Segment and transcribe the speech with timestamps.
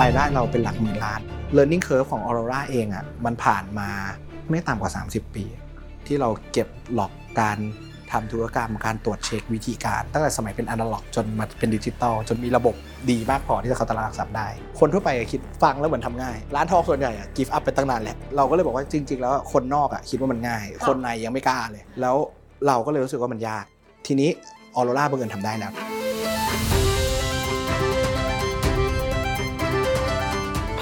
[0.00, 1.20] รายได้เราเป็นหลักหมื่นล้าน
[1.56, 3.88] learning curve ของ Aurora เองอะ่ะมันผ่านมา
[4.50, 5.44] ไม่ต่ำกว่า 30 ปี
[6.06, 7.58] ที่เราเก็บหลอกการ
[8.12, 12.74] ทำธุรกรรมการตรวจเช็ควิธีการ ตั้งแต่สมัยเป็นอนาล็อกจนมาเป็นดิจิตอลจนมีระบบ
[13.10, 14.48] ดีมากพอที่จะเข้าตลาดหลักทรัพย์ได้
[14.80, 22.16] คนทั่วไปอะคิดฟังแล้วเหมือนทำง่าย ร้านทองส่วนใหญ่อะกิฟต์อัพไปตั้งนานแหละเราก็เลยบอกว่าจริง ๆ แล้วคนนอกอะคิดว่ามันง่าย คนในยังไม่กล้าเลย แล้ว
[22.66, 23.64] เราก็เลยรู้สึกว่ามันยาก
[24.06, 24.30] ทีนี้
[24.74, 25.72] ออโรราบังเอิญทำได้แล้ว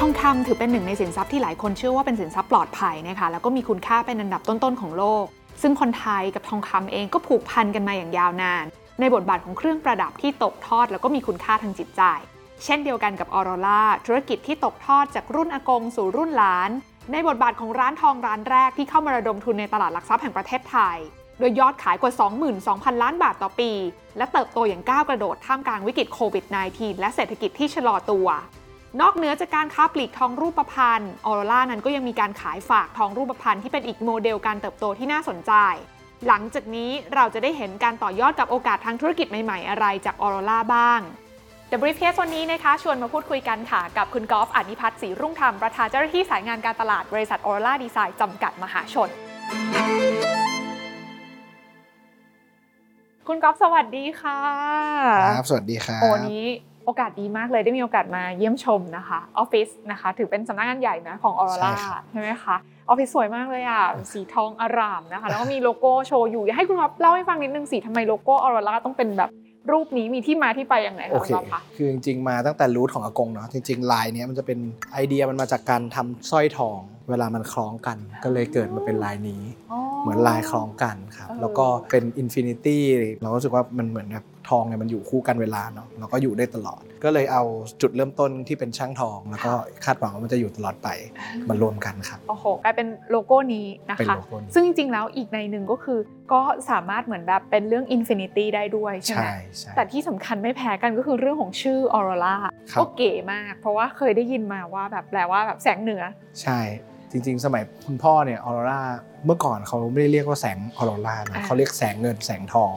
[0.05, 5.25] องคำถือเป็นหนึ่งในสินทรัพย์ที่หลายคนเชื่อว่าเป็นสินทรัพย์ปลอดภัยนะคะแล้วก็มีคุณค่าเป็นอันดับต้นๆของโลก
[5.63, 8.65] ซึ่งคนไทยกับทองคำเองก็ผูกพันกันมาอย่างยาวนาน
[9.01, 12.03] ในบทบาทของเครื่องประดับที่ตกทอด แล้วก็มีคุณค่าทางจิตใจ
[12.65, 16.71] เช่นเดียวกันกับออโรราธุรกิจที่ตกทอดจากรุ่นอากงสู่รุ่นหลาน
[17.13, 20.97] ในบทบาทของร้านทองร้านแรกที่เข้ามาระดมทุนในตลาดหลักทรัพย์แห่งประเทศไทย
[21.39, 22.13] โดยยอดขายกว่า
[22.57, 23.71] 22,000 ล้านบาทต่อปี
[24.17, 28.29] และเติบโตอย่างก้าวกระโดดท่ามกลางวิกฤตโควิด -19 และเศรษฐกิจที่ชะลอตัว
[29.01, 35.53] นอกเหนือจากการค้าปลีกทองรูปพรรณออโรล่านั้นก็ยังมีการขายฝากทองรูปพรรณที่เป็นอีกโมเดลการเติบโตที่น่าสนใจ
[36.27, 41.01] หลังจากนี้เราจะได้เห็นการต่อยอดกับโอกาสทางธุรกิจใหม่ๆ อะไรจากออโรล่าบ้าง
[41.71, 49.09] The Briefcase วันนี้นะคะ ชวนมาพูดคุยกันค่ะ กับคุณกอล์ฟอนิพัฒน์ศรีรุ่งธรรม ประธานเจ้าหน้าที่สายงานการตลาดบริษัทออโรล่าดีไซน์จำกัดมหาชน
[53.29, 54.41] คุณกอล์ฟสวัสดีค่ะ
[55.37, 56.47] ครับสวัสดีครับโอ้นี้
[56.85, 62.57] โอกาสดีมากเลยได้มีโอกาสมาเยี่ยมชมนะคะออฟฟิศนะคะถือเป็นสำนักงานใหญ่นะของออโรใช่ราครับใช่ไหมคะ
[62.89, 63.83] ออฟฟิศสวยมากเลยอะ
[64.13, 69.31] สีทองอร่ามนะคะแล้วก็มีโลโก้โชว์อยู่อยากให้คุณกอล์ฟเล่าให้ฟังนิดนึงสิทำไมโลโก้ออโรราต้องเป็นแบบ
[69.73, 74.59] รูปนี้มีที่มาที่ไปยังไงโอเคค่ะคุณกอฟคะคือจริงๆ มาตั้งแต่ root ของอากงเนาะจริงๆลายเนี้ยมันจะเป็น
[74.93, 76.79] ไอเดียมันมาจากการทำสร้อยทอง
[77.11, 79.43] เวลามันคล้องกัน ก็เลยเกิดมาเป็นลายนี้
[80.03, 82.83] เหมือนลายคล้องกันครับเออแล้วก็เป็น infinity
[83.21, 87.43] เราก็รู้สึกว่ามันเหมือนแบบ ทองเนี่ยมันอยู่คู่กันเวลาเนาะแล้วก็อยู่ได้ตลอด ก็เลยเอา
[87.81, 89.53] จุดเริ่มต้นที่เป็นช่างทอง แล้วก็
[89.85, 90.89] คาดหวังว่ามันจะอยู่ตลอดไป
[91.49, 95.99] มารวมกันครับโอ้โหกลายเป็นโลโก้นี้นะเป็นคะโลโก้นี้ซึ่งจริงๆแล้วอีกนัยหนึ่งก็คือ
[96.33, 102.37] ก็สามารถเหมือนแบบเป็นเรื่อง infinity ได้ด้วยใช่ไหมใช่ใช่แต่ที่สำคัญไม่แพ้กันก็คือเรื่องของชื่อออโรรา
[102.73, 106.03] ครับก็เก๋มาก เพราะว่าเคยได้ยินมาว่าแบบแปลว่าแบบแสงเหนือ
[106.43, 106.61] ใช่
[107.15, 108.81] จริง ๆ สมัยคุณพ่อเนี่ยออโรรา
[109.27, 112.75] เมื่อก่อนเขาไม่ได้เรียกว่าแสงออโรรานะอ่าเขาเรียกแสงเงินแสงทอง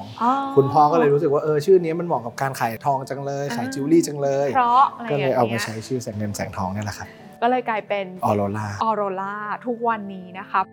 [0.56, 7.08] คุณพ่อก็เลยรู้สึกว่าเออชื่อนี้มันเหมาะกับการขายทองจังเลย ขายจิวเวลรี่จังเลยเพราะอะไรก็อย่างเงี้ยเอามาใช้ชื่อแสงเงินแสงทองเนี่ยแหละครับ
[7.42, 9.34] ก็เลยกลายเป็นออโรราออโรรา
[9.66, 10.66] ทุกวันนี้นะครับ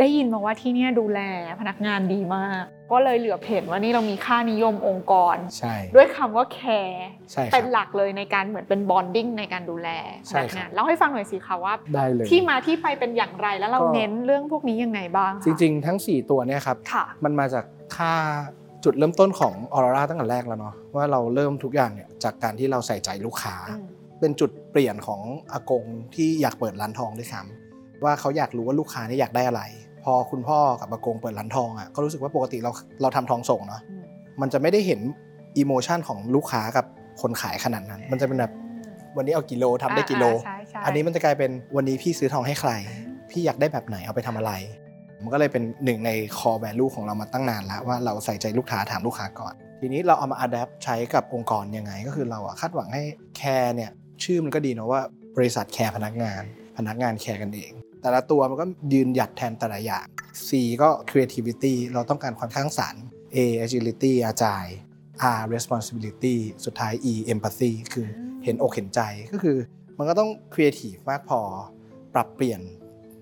[0.00, 1.20] ได้ยินมาว่าที่เนี่ยดูแล
[1.60, 2.62] พนักงานดีมาก
[2.92, 9.88] ก็เลยเหลือบเห็นว่านี่เรามีค่านิยมองค์กร ใช่ ด้วยคำว่า CAREใช่คเป็รันบหลักเลยในการเหมือนเป็นบอนดิ้งในการดูแล
[10.24, 17.64] พใช่นักครับงานเล่าให้ฟังหน่อยสิคะว่าได้เลยที่มาที่ไปเป็นอย่างไรแล้วเราก็เน้นเรื่องพวกนี้ยังไงบ้างคะจริง ๆ ทั้ง 4 ตัวเนี่ยครับค่ะมันมาจาก
[17.96, 18.12] ค่า
[18.84, 23.86] จุดเริ่มต้นของออโรราตั้งแต่แรกแล้วเนาะว่าเราเริ่มทุกอย่างเนี่ยจากการที่เราใส่ใจลูกค้าอืม
[24.20, 25.20] เป็นจุดเปลี่ยนของ
[25.52, 25.84] อากง
[26.14, 29.62] ที่อยากเปิดร้านทองด้วยซ้ำว่าเขาอยากรู้ว่าลูกค้าเนี่ยอยากได้อะไร
[30.06, 32.70] พอคุณพ่อกับอากงเปิดร้านทองอะก็รู้สึกว่าปกติเรา
[33.02, 34.04] เราทำทองส่งเนาะอืม
[34.40, 35.00] มันจะไม่ได้เห็น
[35.58, 36.86] emotion ของลูกค้ากับ
[37.20, 38.52] คนขายขนาดนั้น มันจะเป็นแบบ
[39.16, 42.70] วันนี้เอากิโลทำได้กิโลอ่าใช่ใช่อันนี้มันจะกลายเป็นวันนี้พี่ซื้อทองให้ใคร
[43.30, 44.52] พี่อยากได้แบบไหนเอาไปทำอะไร
[45.22, 53.02] มันก็เลยเป็นหนึ่งใน core value ของเรามาตั้งนานแล้วว่าเราใส่ใจลูกค้าถามลูกค้าก่อน ทีนี้เราเอามา adapt ใช้กับองค์กรยังไง ก็คือเราอะคาดหวังให้
[53.36, 53.90] CARE เนี่ย
[54.24, 55.00] ชื่อมันก็ดีเนาะว่า
[55.36, 56.42] บริษัทแคร์พนักงาน
[56.76, 60.06] พนักงานแคร์กันเอง แต่ละตัวมันก็ยืนหยัดแทนแต่ละอย่าง
[60.48, 60.50] C
[60.82, 63.02] ก็ creativity เราต้องการความสร้างสรรค์
[63.36, 64.66] A agility อาจาย
[65.38, 68.06] R responsibility สุดท้าย E empathy คือ
[68.44, 69.00] เห็นอกเห็นใจ
[69.32, 69.56] ก็คือ
[69.98, 71.40] มันก็ต้อง creative มากพอ
[72.14, 72.60] ปรับเปลี่ยน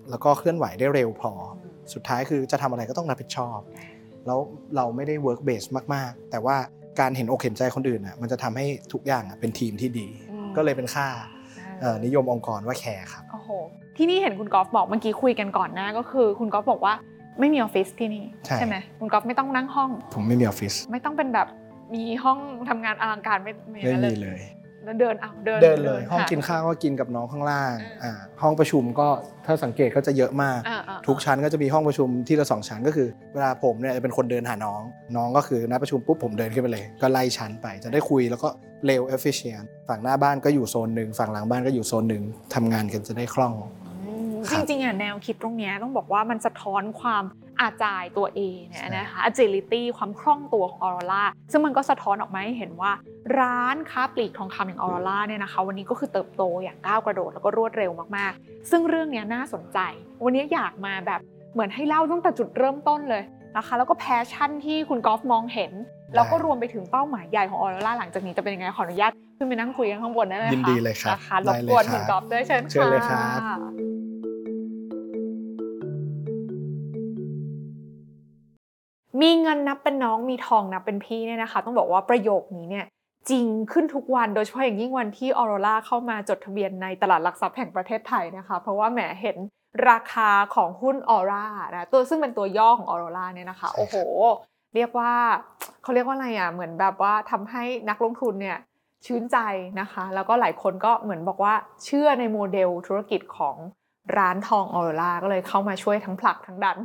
[0.09, 1.33] แล้วก็เคลื่อนไหวได้เร็วพอ
[1.93, 3.59] สุดท้ายคือจะทำอะไรก็ต้องรับผิดชอบ
[4.25, 4.39] แล้ว
[4.75, 6.57] เราไม่ได้ work base มาก ๆ แต่ว่า
[6.99, 11.34] การเห็นอกเห็นใจคนอื่นอะมันจะทำให้ทุกอย่างอะเป็นทีมที่ดีอืมก็เลยเป็นค่าเอ่อ
[12.05, 13.49] นิยมองค์กรว่าแคร์ครับโอ้โห
[13.97, 16.93] ที่นี่เห็นคุณกอล์ฟบอกเมื่อกี้คุยกันก่อนหน้าก็คือ คุณกอล์ฟบอกว่า
[17.39, 18.25] ไม่มีออฟฟิศที่นี่
[18.57, 21.47] ใช่ไหมคุณกอล์ฟไม่ต้องนั่งห้อง ผมไม่มีออฟฟิศไม่ต้องเป็นแบบ
[21.95, 22.37] มีห้อง
[22.69, 24.64] ทำงานอลังการไม่ไม่ไม่นั่นมีเลยแล้ว
[24.99, 29.07] เดินเอาเดินเดินเลย ห้องค่ะกินข้าวก็กินกับน้องข้างล่างอ่าอ่าห้องประชุมก็
[29.45, 34.81] ถ้าสังเกตก็จะเยอะมากอ่าอ่าทุกชั้นก็จะมีห้องประชุมที่ละสองชั้นก็คือเวลาผมเนี่ยจะเป็นคนเดินหาน้อง
[35.15, 38.49] น้องก็คือนัดประชุมปุ๊บผมเดินขึ้นไปเลย ก็ไล่ชั้นไปจะได้คุยแล้วก็
[38.85, 42.23] เร็ว efficient ฝั่งหน้าบ้านก็อยู่โซนหนึ่งฝั่งหลังบ้านก็อยู่โซนหนึ่ง
[42.55, 43.53] ทำงานกันจะได้คล่อง
[44.05, 47.23] อืมครับจริงๆอะแนวคิดตรงเนี้ยต้องบอกว่ามันสะท้อนความ
[47.61, 52.91] agile ตัวเองเนี่ยใช่นะคะ agility ความคล่องตัวของออโรราซึ่งมันก็สะท้อนออกมาให้เห็นว่า
[53.39, 59.79] ร้านค้าปลีกทองคำอย่างออโรราเนี่ยนะคะ วันนี้ก็คือเติบโตอย่างก้าวกระโดดแล้วก็รวดเร็วมากๆ ซึ่งเรื่องเนี้ยน่าสนใจ
[60.23, 61.21] วันนี้อยากมาแบบ
[61.53, 63.23] เหมือนให้เล่าตั้งแต่จุดเริ่มต้นเลย
[63.57, 65.71] นะคะ แล้วก็ passion ที่คุณกอล์ฟมองเห็น
[66.15, 73.57] แล้วก็รวมไปถึงเป้าหมายใหญ่ของออโรราหลังจากนี้จะเป็นยังไงขออนุญาตขึ้นไปนั่งคุยกันข้างบนได้ไหมคะยินดีเลยครับนะคะรได้บเลยกวนครับคุณกอล์ฟด้วยเชิญเชิญเลยครับะ
[79.21, 82.85] มีเงินนับเป็นน้องมีทองนับเป็นพี่เนี่ยนะคะ ต้องบอกว่าประโยคนี้เนี่ย
[83.29, 89.37] จริงขึ้นทุกวันโดยเฉพาะอย่างยิ่งวันที่ออโรราเข้ามาจดทะเบียนในตลาดหลักทรัพย์แห่งประเทศไทยนะคะ เพราะว่าแหมเห็น
[89.89, 93.95] ราคาของหุ้นออร่านะตัวซึ่งเป็นตัวย่อของออโรราเนี่ยนะคะใช่ครับโอ้โห
[94.75, 95.11] เรียกว่า
[95.81, 98.57] เขาเรียกว่าอะไรอะเหมือนแบบว่าทำให้นักลงทุนเนี่ย
[99.05, 99.37] ชื่นใจ
[99.79, 101.53] นะคะ แล้วก็หลายคนก็เหมือนบอกว่า
[101.85, 103.55] เชื่อในโมเดลธุรกิจของ
[104.17, 106.77] ร้านทองออโรราก็เลยเข้ามาช่วยทั้งผลักทั้งดัน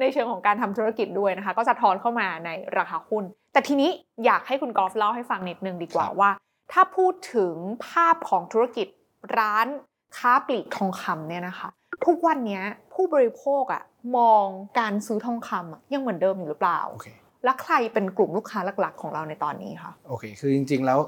[0.00, 3.90] ในเชิงของการทำธุรกิจด้วยนะคะ ก็สะท้อนเข้ามาในราคาหุ้น แต่ทีนี้
[4.24, 6.30] อยากให้คุณกอล์ฟเล่าให้ฟังนิดนึงดีกว่าครับว่า
[6.72, 7.54] ถ้าพูดถึง
[7.86, 8.86] ภาพของธุรกิจ
[9.38, 9.66] ร้าน
[10.18, 11.68] ค้าปลีกทองคำเนี่ยนะคะ
[12.06, 12.62] ทุกวันเนี้ย
[12.94, 13.82] ผู้บริโภคอะ
[14.16, 14.44] มอง
[14.78, 17.08] การซื้อทองคำอะยังเหมือนเดิมอยู่หรือเปล่าโอเค
[17.44, 20.98] และใครเป็นกลุ่มลูกค้าหลัก ๆ ของเราในตอนนี้คะโอเค คือจริง ๆ แล้ว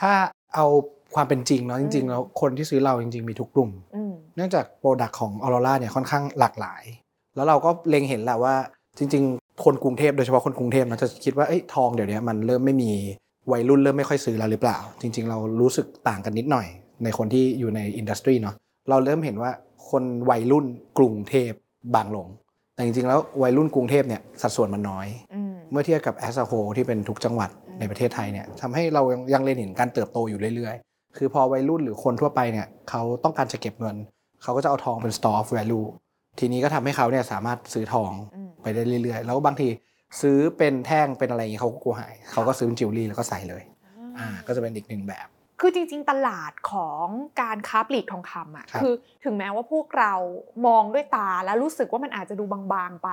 [0.00, 0.12] ถ้า
[0.54, 0.66] เอา
[1.14, 6.82] ความเป็นจริงเนาะจริง ๆ แล้วคนที่ซื้อเราจริง ๆ มีทุกกลุ่มอืมเนื่องจาก product ของออโรราเนี่ยค่อนข้างหลากหลาย
[7.36, 8.54] แล้วเราก็เล็งเห็นแหละว่า
[8.98, 12.92] จริง ๆ คนกรุงเทพโดยเฉพาะคนกรุงเทพนะจะคิดว่าเอ้ยทองเดี๋ยวนี้มันเริ่มไม่มี
[13.52, 16.66] วัยรุ่นเริ่มไม่ค่อยซื้อแล้วหรือเปล่า จริง ๆ เรารู้สึกต่างกันนิดหน่อย
[17.04, 18.54] ในคนที่อยู่ในอินดัสทรีเนาะ
[18.90, 19.50] เราเริ่มเห็นว่า
[19.90, 20.66] คนวัยรุ่น
[20.98, 21.50] กรุงเทพ
[21.94, 22.26] บางลง
[22.74, 33.96] แต่จริง ๆ แล้ววัยรุ่นกรุงเทพเนี่ยสัดส่วนมันน้อยอืมเมื่อเทียบกับแอสโฮที่เป็นทุกจังหวัดอืมในประเทศไทยเนี่ยทำให้เรายังยังเรียนเห็นการเติบโตอยู่เรื่อยๆ คือพอวัยรุ่นหรือคนทั่วไปเนี่ยเขาต้องการจะเก็บเงิน
[34.42, 35.86] เขาก็จะเอาทองเป็น store of value
[36.38, 39.68] ทีนี้ก็ทำให้เขาเนี่ยสามารถซื้อทองอืมไปได้เรื่อยๆ แล้วบางที
[40.20, 43.62] ซื้อเป็นแท่งเป็นอะไรอย่างนี้เขาก็กลัวหาย เขาก็ซื้อเป็นจิวเวลรี่แล้วก็ใส่เลย
[44.18, 45.28] อ่า ก็จะเป็นอีกหนึ่งแบบ
[45.60, 47.06] คือจริง ๆ ตลาดของ
[47.40, 48.92] การค้าปลีกทองคำอะครับคือ
[49.24, 50.14] ถึงแม้ว่าพวกเรา
[50.66, 53.10] มองด้วยตาแล้วรู้สึกว่ามันอาจจะดูบางๆไป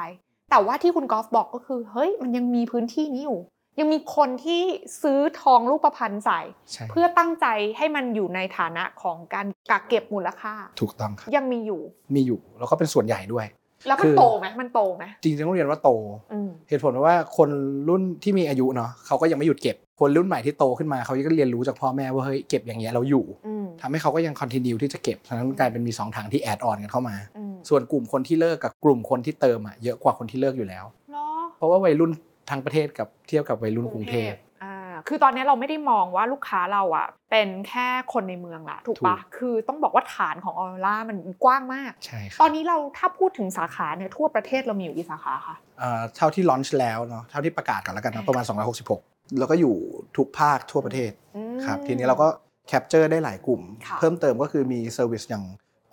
[0.52, 3.40] แต่ว่าที่คุณกอล์ฟบอกก็คือ เฮ้ย มันยังมีพื้นที่นี้อยู่
[3.80, 4.62] ยังมีคนที่
[5.04, 6.42] ซื้อทองรูปพรรณใส่
[6.72, 7.46] ใช่เพื่อตั้งใจ
[7.78, 11.82] ให้มันอยู่ในฐานะของการกักเก็บมูลค่า ถูกต้องครับยังมีอยู่
[12.16, 13.48] มีอยู่แล้วก็เป็นส่วนใหญ่ด้วย
[13.88, 15.90] แล้วมัคือโตไหมมันโตไหมจริงๆต้องเรียนว่าโต
[16.34, 17.50] อืมเหตุผลว่าคน
[17.90, 32.12] รุ่นที่มีอายุเนาะเขาก็ยังไม่หยุดเก็บคนรุ่นใหม่ที่โตขึ้นมาเขาก็เรียนรู้จากพ่อแม่ว่าเฮ้ยเก็บอย่างเงี้ยเราอยู่อืมทำให้เขาก็ยัง continue ที่จะเก็บฉะนั้นกลายเป็นมีสองทางที่ add on กันเข้ามาอืมส่วนกลุ่มคนที่เลิกกับกลุ่มคนที่เติมอะเยอะกว่าคนที่เลิกอยู่แล้วเนาะเพราะว่าวัยรุ่น
[32.50, 34.34] ทั้งประเทศกับเทียบกับวัยรุ่นกรุงเทพ
[34.64, 34.76] อ่า
[35.08, 48.46] คือตอนนี้เราไม่ได้มองว่าลูกค้าเราอะ เป็นแค่คนในเมืองละถูกปะถูกคือต้องบอกว่าฐานของออโรรามันกว้างมากใช่ครัอบนนี้เราถ้าพูดถึงสาขาเนี่ยทั่วประเทศเรามีอยู่กี่สาขาคะเอ่อเท่าที่ launch แล้วเนาะเท่าที่ประกาศกันแล้วกันนะประมาณ
[48.90, 49.76] 266 แล้วก็อยู่
[50.18, 52.28] ทุกภาคทั่วประเทศอืมครับทีนี้เราก็
[52.68, 55.46] capture ได้หลายกลุ่มค่ะเพิ่มเติมก็คือมี service อย่าง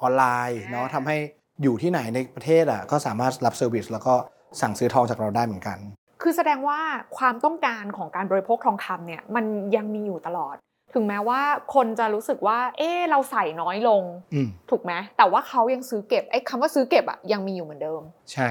[0.02, 1.16] ออนไลน์เนาะอ่าทำให้
[1.62, 4.14] อยู่ที่ไหนในประเทศอะก็สามารถรับ service แล้วก็
[4.60, 5.78] สั่งซื้อทองจากเราได้เหมือนกัน
[6.26, 6.80] คือแสดงว่า
[7.18, 9.44] ความต้องการของการบริโภคทองคำเนี่ยมัน
[9.76, 10.56] ยังมีอยู่ตลอด
[10.94, 11.40] ถึงแม้ว่า
[11.74, 14.02] คนจะรู้สึกว่า เออเราใส่น้อยลง
[14.34, 18.48] อืมถูกไหมแต่ว่าเขายังซื้อเก็บไอ้คำว่าซื้อเก็บอะยังมีอยู่เหมือนเดิม ใช่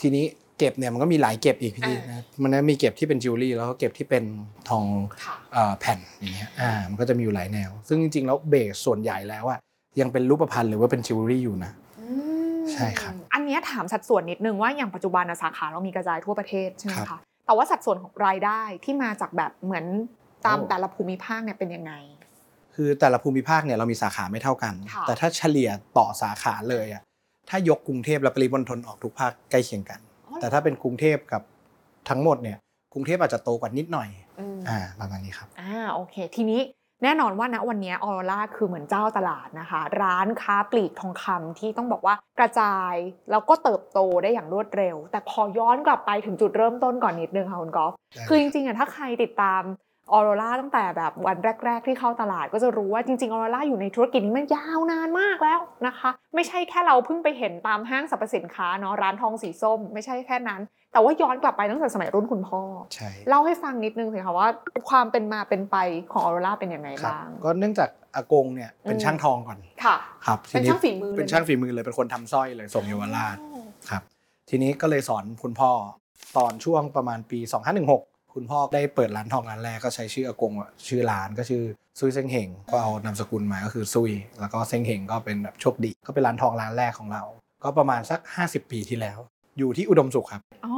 [0.00, 0.24] ทีนี้
[0.58, 4.24] เก็บเนี่ยมันก็มีหลายเก็บอีกพี่อ่านะมันมีเก็บที่เป็นจิวเวลรี่แล้วก็เก็บที่เป็น
[4.68, 4.84] ทอง
[5.24, 9.58] ค่ะเอ่อแผ่นอย่างเงี้ยอ่ามันก็จะมีอยู่หลายแนว ซึ่งจริงๆแล้ว base ส่วนใหญ่แล้วอะ
[10.00, 11.72] ยังเป็นรูปพรรณหรือว่าเป็นจิวเวลรี่อยู่นะ
[12.72, 19.84] ใช่ครับ อันเนี้ยถามสัดส่วนนิดนึงว่าอย่างปัจจุบันน่ะสาขาเรามีกระจายทั่วประเทศใช่ไหมคะครับแต่ว่าสัดส่วนของรายได้ที่มาจากแบบเหมือน
[20.46, 21.92] ตามโอ้แต่ละภูมิภาคเนี่ยเป็นยังไง
[22.74, 27.02] คือแต่ละภูมิภาคเนี่ยเรามีสาขาไม่เท่ากันค่ะแต่ถ้าเฉลี่ยต่อสาขาเลยอะ
[27.50, 30.00] ถ้ายกกรุงเทพและปริมณฑลออกทุกภาคใกล้เคียงกัน
[30.40, 31.42] แต่ถ้าเป็นกรุงเทพกับ
[32.08, 32.58] ทั้งหมดเนี่ย
[32.92, 34.08] กรุงเทพอาจจะโตกว่านิดหน่อย
[34.40, 36.60] อืมอ่าประมาณนี้ครับอ่าโอเค ทีนี้
[37.02, 42.94] แน่นอนว่าณวันนี้ออโรราคือเหมือนเจ้าตลาดนะคะ ร้านค้าปลีกทองคำที่ต้องบอกว่ากระจาย
[43.30, 47.92] แล้วก็เติบโตได้อย่างรวดเร็ว แต่พอย้อนกลับไปถึงจุดเริ่มต้นก่อนนิดนึงค่ะคุณกอล์ฟ
[48.28, 49.62] คือจริงๆอะถ้าใครติดตาม
[50.12, 60.60] ออโรราตั้งแต่แบบวันแรก ๆ ที่เข้าตลาดก็จะรู้ว่าจริงๆออโรราอยู่ในธุรกิจนี้มันยาวนานมากแล้วนะคะ ไม่ใช่แค่เราเพิ่งไปเห็นตามห้างสรรพสินค้าเนาะร้านทองสีส้ม ไม่ใช่แค่นั้น
[60.92, 62.60] แต่ว่าย้อนกลับไปตั้งแต่สมัยรุ่นคุณพ่อ
[62.94, 64.48] ใช่เล่าให้ฟังนิดนึงสิคะว่า
[64.90, 65.76] ความเป็นมาเป็นไป
[66.12, 73.36] ของออโรราเป็นยังไงครับบ้างก็เนื่องจากอากงเนี่ยเป็นอืมช่างทองก่อนค่ะครับเป็นทีช่างฝีมือเลยเป็นช่างฝีมือเลยเป็นคนทำสร้อยเลยส่งเยาวราช
[73.90, 74.02] ครับ
[74.50, 75.70] ทีนี้ก็เลยสอนคุณพ่อ
[76.36, 77.38] ตอนช่วงประมาณปี
[77.80, 81.62] 2516 คุณพ่อได้เปิดร้านทองร้านแรกก็ใช้ชื่ออากงว่าชื่อร้านก็ชื่อ
[81.98, 87.22] ซุยเซ้งเฮงก็เอานามสกุลมาก็คือซุยแล้วก็เซ้งเฮงก็เป็นแบบโชคดี ก็เป็นร้านทองร้านแรกของเรา
[87.64, 89.18] ก็ประมาณสัก 50 ปีที่แล้ว
[89.58, 90.74] อยู่ที่อุดมสุขครับอ๋อ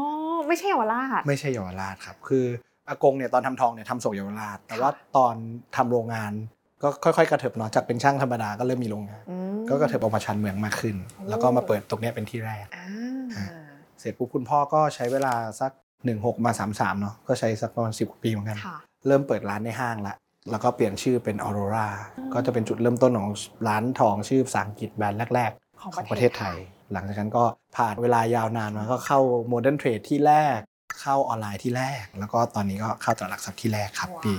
[0.49, 2.44] ไม่ใช่เยาวราชไม่ใช่เยาวราชครับ คือ
[2.88, 5.35] อากงเนี่ยตอนทำทองเนี่ยทำส่งเยาวราช แต่ว่าตอน
[5.76, 6.32] ทำโรงงาน
[6.82, 13.47] ก็ค่อยๆ กระเถิบเนาะจากเป็นช่างธรรมดาก็เริ่มมีโรงงานอืมก็กระเถิบออกมาชานเมืองมากขึ้นโอ้แล้วก็มาเปิดตรงเนี้ยเป็นที่แรกอ่า
[14.00, 15.73] เสร็จปุ๊บคุณพ่อก็ใช้เวลาสัก
[16.11, 20.14] 16 มา 33 เนาะก็ใช้สักประมาณ10กว่าปีเหมือนกันค่ะเริ่มเปิดร้านในห้างละ
[20.50, 23.30] แล้วก็เปลี่ยนชื่อเป็นออโรราอืมก็จะเป็นจุดเริ่มต้นของ
[23.68, 26.59] ร้านทองชื่อภาษาอังกฤษแบรนด์แรก ๆ ของปประระเทเทศศไทไทย
[26.92, 27.44] หลังจากนั้นก็
[27.76, 30.59] ผ่านเวลายาวนานมาก็เข้า modern trade ที่แรก
[31.00, 34.35] เข้าออนไลน์ที่แรก แล้วก็ตอนนี้ก็เข้าตลาดหลักทรัพย์ที่แรกครับ ปี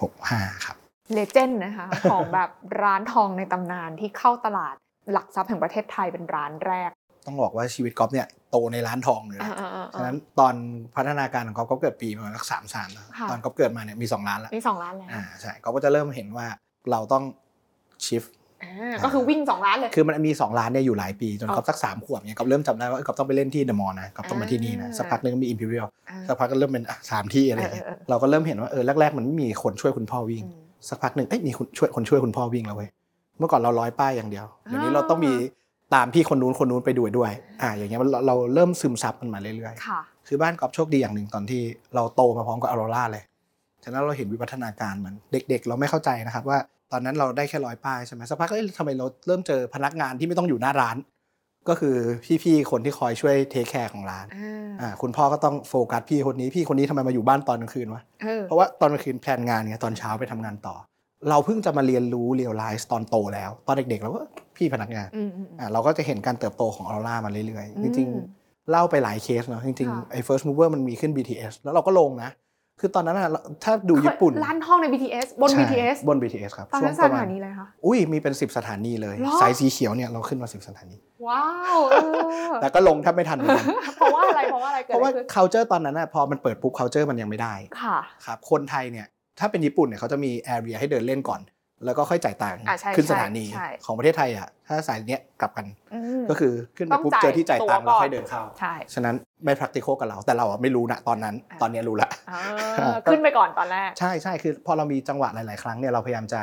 [0.00, 0.76] 65 ครับ
[1.14, 2.50] legend นะคะของแบบ
[2.82, 4.74] ร้านทองในตำนานที่เข้าตลาด
[5.12, 6.90] หลักทรัพย์แห่งประเทศไทยเป็นร้านแรก
[7.26, 10.54] ต้องบอกว่าชีวิตก๊อฟเนี่ย โตในร้านทองเลยนะอ่าๆๆฉะนั้นตอน
[10.96, 16.46] พัฒนาการของก๊อฟก็เกิดปีประมาณสักสามสามนะค่ะตอนก๊อฟเกิดมาเนี่ยมี2ร้านแล้วมีสองร้านแล้วอ่าใช่ก๊อฟก็จะเริ่มเห็นว่า
[16.90, 17.24] เราต้อง
[18.06, 18.24] shift
[18.62, 32.88] อ่าก็คือวิ่งสองร้านเลย คือมันมี2ร้านเนี่ยอยู่หลายปี จนอ๋อก๊อฟสักสามขวบเนี่ยก๊อฟเริ่มจำได้ว่าเอ้ยก๊อฟต้องไปเล่นที่เดอะมอลล์นะก๊อฟต้องมาที่นี่นะอ่าสักพักนึงก็มีอิมพีเรียลอ่าสักพักก็เริ่มเป็นอะสามที่อะไรอย่างเงี้ยเออเออเออเราก็เริ่มเห็นว่าเออแรกๆมันไม่มีคนช่วยคุณพ่อวิ่งอืมสักพักหนึ่งเอ้ยมีคนช่วยคนช่วยคุณพ่อวิ่งแล้วเว้ย
[33.38, 35.32] เมื่อก่อนเราร้อยป้ายอย่างเดียวเดี๋ยวนี้อ่าเราต้องมี
[35.94, 37.32] ตามพี่คนนู้นคนนู้นไปด้วยด้วย
[37.62, 41.62] อ่าอย่างเงี้ยมันเราเราเริ่มซึมซับมันมาเรื่อยค่ะๆคือบ้านก๊อฟโชคดีอย่างหนึ่งตอนที่
[41.94, 43.24] เราโตมาพร้อมกับออโรราเลย
[43.84, 46.58] ฉะนั้นเราเห็นวิวัฒนาการมันเด็ก ๆ เราไม่เข้าใจนะครับว่า
[46.92, 50.96] ตอนนั้นเราได้แค่ร้อยป้ายใช่ไหมสักพักก็เอ้ยทำไมเราเริ่มเจอพนักงานที่ไม่ต้องอยู่หน้าร้าน
[51.68, 51.96] ก็คือ
[52.42, 60.74] พี่ๆคนที่คอยช่วย take care ของร้านอ่าอ่าคุณพ่อก็ต้องโฟกัสพี่คนนี้พี่คนนี้ทำไมมาอยู่บ้านตอนกลางคืนวะเออเพราะว่าตอนกลางคืน plan งานไงตอนเช้าไปทำงานต่อ
[61.30, 64.20] เราเพิ่งจะมาเรียนรู้เรียลไลซ์ตอนโตแล้ว ตอนเด็กๆเราก็
[64.56, 72.30] พี่พนักงานอืมอืมอะเราก็จะเห็นการเติบโตของออร่ามาเรื่อยอืๆมจริงๆ เล่าไปหลายเคสเนาะจริงค่ะๆไอ้ first mover มันมีขึ้น BTS แล้วเราก็ลงนะ
[72.80, 81.44] คือตอนนั้นอะเราถ้าดูญี่ปุ่นร้านทองใน BTS บนใช่ BTS บน BTS ครับตอนนั้นสช่วงประถามาณนีเลยคะอุ้ยมีเป็น 10 สถานีเลยเหรอสายสีเขียวเนี่ยเราขึ้นมา 10 สถานี ว้า
[81.76, 81.94] วเอ
[82.48, 89.06] อแต่ก็ลงแทบไม่ทันเหมือนกันเพราะว่าอะไรเพราะว่าอะไรเกิเพดราะอะว่าไรขึ้น culture ตอนนั้นอะพอมันเปิดปุ๊บ culture มันยังไม่ได้ค่ะครับคนไทยเนี่ย
[89.38, 91.40] ถ้าเป็นญี่ปุ่นเนี่ยเขาจะมี area ให้เดินเล่นก่อน
[91.84, 106.40] แล้วก็ค่อยจ่ายตังค์อะใช่ขึ้นใช่สถานีใช่ของประเทศไทยอะถ้าสายเนี้ยกลับกันอืมก็คือขึ้นไปต้องปุ๊บจ่ายเจอที่จ่ายตังค์ตั๋วก่อนแล้วค่อยเดินเข้าใช่ฉะนั้นไม่ practical กับเรา แต่เราอะไม่รู้นะตอนนั้นอะตอนเนี้ยรู้ละอ่าขึ้นไปก่อนตอนแรกใช่ใช่คือพอเรามีจังหวะหลาย ๆ ครั้งเนี่ยเราพยายามจะ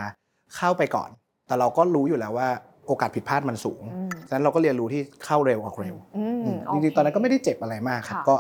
[0.58, 1.10] เข้าไปก่อน
[1.48, 2.48] แต่เราก็รู้อยู่แล้วว่า
[2.88, 8.36] โอกาสผิดพลาดมันสูงอืมฉะนั้นเราก็เรียนรู้ที่เข้าเร็วออกเร็วอืมอืมโเคจริงๆ ตอนนั้นก็ไม่ได้เจ็บอะไรมากครับค่ะก็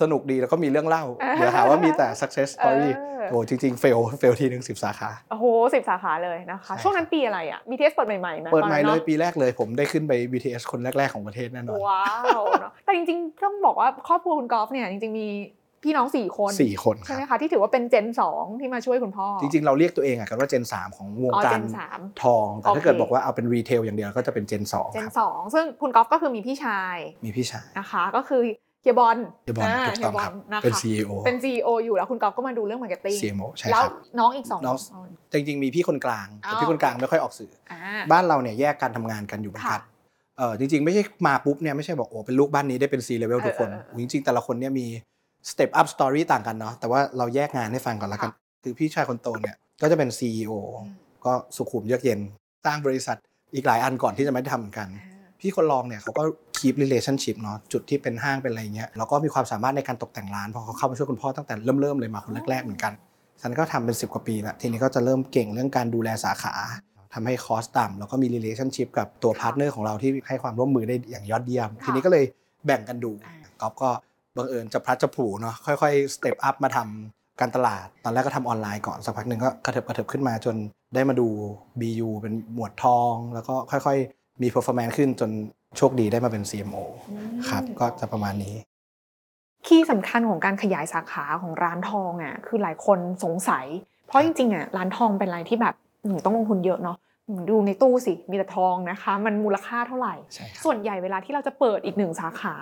[0.00, 11.14] สนุกดีแล้วก็มีเรื่องเล่าอ่า เดี๋ยวหาว่ามีแต่ success story เออโอ้จริงๆ fail fail ทีหนึ่งสิบสาขา โอ้โหสิบสาขาเลยนะคะใช่ช่วงนั้นปีอะไรอะ BTS เปิดใหม่ๆไหมเปิดใหม่เลยตอนนั้นอะปีแรกเลย ผมได้ขึ้นไป BTS คนแรก ๆ
[11.14, 12.08] ของประเทศแน่นอน ว้า
[12.40, 15.28] วเนอะแต่จริงๆ ต้องบอกว่าครอบครัวคุณกอล์ฟเนี่ยจริงๆ มี
[15.86, 24.62] พี่น้องสี่คนสี่คนใช่ไหมคะครับที่ถือว่าเป็น gen 2 ที่มาช่วยคุณพ่อ จริง ๆ เราเรียกตัวเองอะกันว่า gen 3 ของวงการทองอ๋อ gen สาม แต่โอเคถ้าเกิดบอกว่าเอาเป็น retail อย่างเดียวก็จะเป็น gen
[24.80, 28.40] 2เจคนรับสองซึ่งคุณกอล์ฟก็คือมีพี่ชายมีพี่ชายนะคะก็คือ
[28.84, 37.80] เฮียบอลเฮียบอลนะคะถูกต้องครับเป็น CEO เป็น CEO อยู่แล้วคุณกอล์ฟก็มาดูเรื่อง marketing CMO ใช่แล้วครับน้องอีกสองน้องคนจริงๆมีพี่คนกลางอ๋อแต่พี่คนกลางไม่ค่อยออกสื่ออ่า
[38.12, 39.80] บ้านเราเนี่ยแยกการทำงานกันอยู่เหมือนกันค่ะ
[40.38, 44.86] เออจริงๆ ไม่ใช่มาปุ๊บเนี่ยไม่ใช่บอกโอ้เป็นลูกบ้านนี้ได้เป็น C level ทุกคนเออเออเออโอ้จริงๆ แต่ละคนเนี่ยมี
[45.50, 50.92] step up story ต่างกันเนาะแต่ว่าเราแยกงานให้ฟังก่อนแล้วกันค่ะคือพี่ชายคนโตเนี่ยก็จะเป็น CEO อืม
[51.24, 52.20] ก็สุขุมเยือกเย็น
[52.64, 53.16] สร้างบริษัท
[53.54, 56.22] อีกหลายอันก่อนที่จะไม่ได้ทำเหมือนกันอ่าพี่คนรองเนี่ยเขาก็
[56.58, 62.92] keep relationship เนาะจุดที่เป็นห้างเป็นอะไรเงี้ยแล้วก็มีความสามารถในการตกแต่งร้านเพราะเขาเข้ามาช่วยคุณพ่อตั้งแต่เริ่มเริ่มๆเลยมาคนแรกๆเหมือนกัน
[63.42, 66.54] ฉันก็ทำเป็น 10 กว่าปีแล้วทีนี้ก็จะเริ่มเก่งเรื่องการดูแลสาขา
[67.14, 72.24] ทำให้ cost ต่ำแล้วก็มี relationship กับตัว partner ของเราที่ให้ความร่วมมือได้อย่างยอดเยี่ยมค่ะทีนี้ก็เลย
[72.66, 73.90] แบ่งกันดูอ่าก๊อฟก็
[74.36, 80.56] บังเอิญจับพลัดจับผลูเนาะค่อยๆ step up มาทำการตลาด ตอนแรกก็ทำออนไลน์ก่อน สักพักหนึ่งก็กระเถิบกระเถิบขึ้นมาจน
[80.94, 81.28] ได้มาดู
[81.80, 85.30] BU เป็นหมวดทอง แล้วก็ค่อยๆ มี performance ขึ้นจน
[85.76, 88.56] โชคดีได้มาเป็น CMO อืมครับ ก็จะประมาณนี้
[89.66, 93.66] คีย์สำคัญของการขยายสาขาของร้านทองอะคือหลายคนสงสัย
[94.06, 95.74] เพราะจริงๆอะร้านทองเป็นอะไรที่แบบ
[96.06, 96.96] หนูต้องลงทุนเยอะเนาะ
[97.28, 102.54] หนูดูในตู้สิ มีแต่ทองนะคะ มันมูลค่าเท่าไหร่ใช่ครับส่วนใหญ่เวลาที่เราจะเปิดอีกหนึ่งสาขา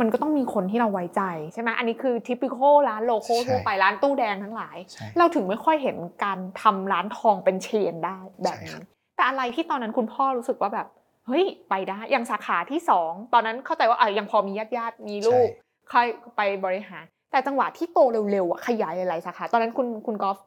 [0.00, 8.84] มันก็ต้องมีคนที่เราไว้ใจใช่ไหมอันนี้คือทิปิคอลร้านโลโก้ใช่ทั่วไปร้านตู้แดงทั้งหลายใช่เราถึงไม่ค่อยเห็นการทำร้านทองเป็นเชนได้แบบใช่ครันี้บ
[9.16, 10.86] แต่อะไรที่ตอนนั้นคุณพ่อรู้สึกว่าแบบ
[11.30, 15.48] เฮ้ยไปได้อย่างสาขาที่สองตอนนั้นเข้าใจว่าอะยังพอมีญาติญาติๆมีลูก
[15.92, 16.06] ค่อย
[16.36, 17.98] ไปบริหาร แต่จังหวะที่โต
[18.30, 20.38] เร็วๆอะขยายหลายๆสาขาตอนนั้นคุณคุณกอล์ฟ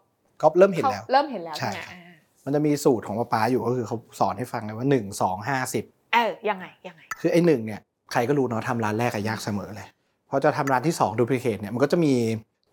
[0.42, 7.80] ก็เริ่มเห็นเขาแล้วเริ่มเห็นแล้วใช่ใช่ไหมครับอ่ามันจะมีสูตรของป้าป๊าอยู่ก็คือเขาสอนให้ฟังเลยว่า1 2 5 10เออยังไงยังไง คือไอ้หนึ่งเนี่ย
[8.12, 9.88] ใครก็รู้เนาะทำร้านแรกอะยากเสมอเลย
[10.30, 12.14] พอจะทำร้านที่2 duplicate เนี่ยมันก็จะมี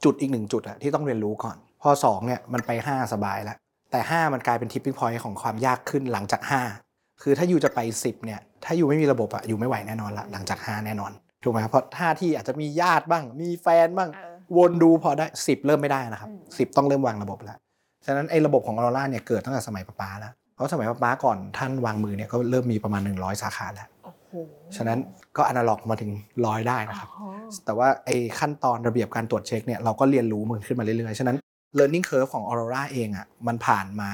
[0.05, 3.57] จุดอีกหนึ่งจุดอะที่ต้องเรียนรู้ก่อน พอ2เนี่ยมันไป 5 สบายแล้ว
[3.90, 6.89] แต่ 5 มันกลายเป็น tipping point ของความยากขึ้นหลังจาก 5
[7.23, 11.12] คือถ้าอยู่จะไป 10เนี่ยถ้าอยู่ไม่มีระบบอะอยู่ไม่ไหวแน่นอนละหลังจาก 5 แน่นอน
[11.45, 16.35] ถูกไหมครับเพราะท่าที่อาจจะมีญาติบ้าง มีแฟนบ้างเออวนดูพอได้ 10 เริ่มไม่ได้นะครับอื
[16.65, 17.59] ม10 ต้องเริ่มวางระบบแล้ว
[18.07, 24.99] ฉะนั้นไอ้ระบบของออโรราเนี่ยเกิดตั้งแต่สมัยป้าป๊าแล้วเพราะสมัยป้าป๊าก่อนท่านวางมือเนี่ยก็เริ่มมีประมาณ 100 สาขาแล้วโอ้โหโอ้ฉะนั้น
[25.37, 26.11] ก็อนาล็อกมาถึง
[26.47, 27.29] ร้อยได้นะครับอ๋อ
[27.65, 31.37] แต่ว่าไอ้ขั้นตอนระเบียบการตรวจเช็คเนี่ยเราก็เรียนรู้มันขึ้นมาเรื่อยๆ ฉะนั้น
[31.79, 34.11] learning curve ของ Aurora เองอะมันผ่านมา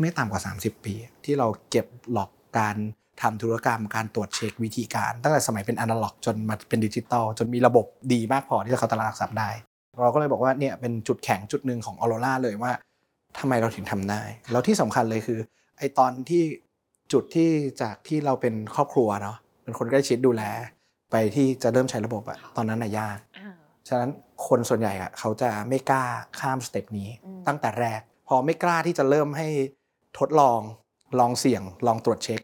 [0.00, 2.76] ไม่ต่ำกว่า 30 ปี ที่เราเก็บหลอก การ
[3.22, 9.50] ทำธุรกรรมการตรวจเช็ควิธีการ ตั้งแต่สมัยเป็นอนาล็อกจนมาเป็นดิจิตอลจนมีระบบดีมากพอที่จะเข้าตลาดหลักทรัพย์ได้
[10.02, 12.72] เราก็เลยบอกว่าเนี่ยเป็นจุดแข็งจุดหนึ่งของ Aurora เลยว่า
[13.38, 15.38] ทำไมเราถึงทำได้ แล้วที่สำคัญเลยคือ
[15.78, 16.42] ไอ้ตอนที่
[17.12, 17.50] จุดที่
[17.82, 20.42] จากที่เราเป็นครอบครัวเนาะเป็นคนใกล้ชิดดูแล
[21.12, 23.54] ไปที่จะเริ่มใช้ระบบอะตอนนั้นน่ะยากอ่า
[23.88, 24.10] ฉะนั้น
[24.48, 26.04] คนส่วนใหญ่อะเขาจะไม่กล้า
[26.40, 29.48] ข้ามสเต็ปนี้อืมตั้งแต่แรก พอไม่กล้าที่จะเริ่มให้
[30.18, 30.60] ทดลอง
[31.18, 32.40] ลองเสี่ยงลองตรวจเช็ค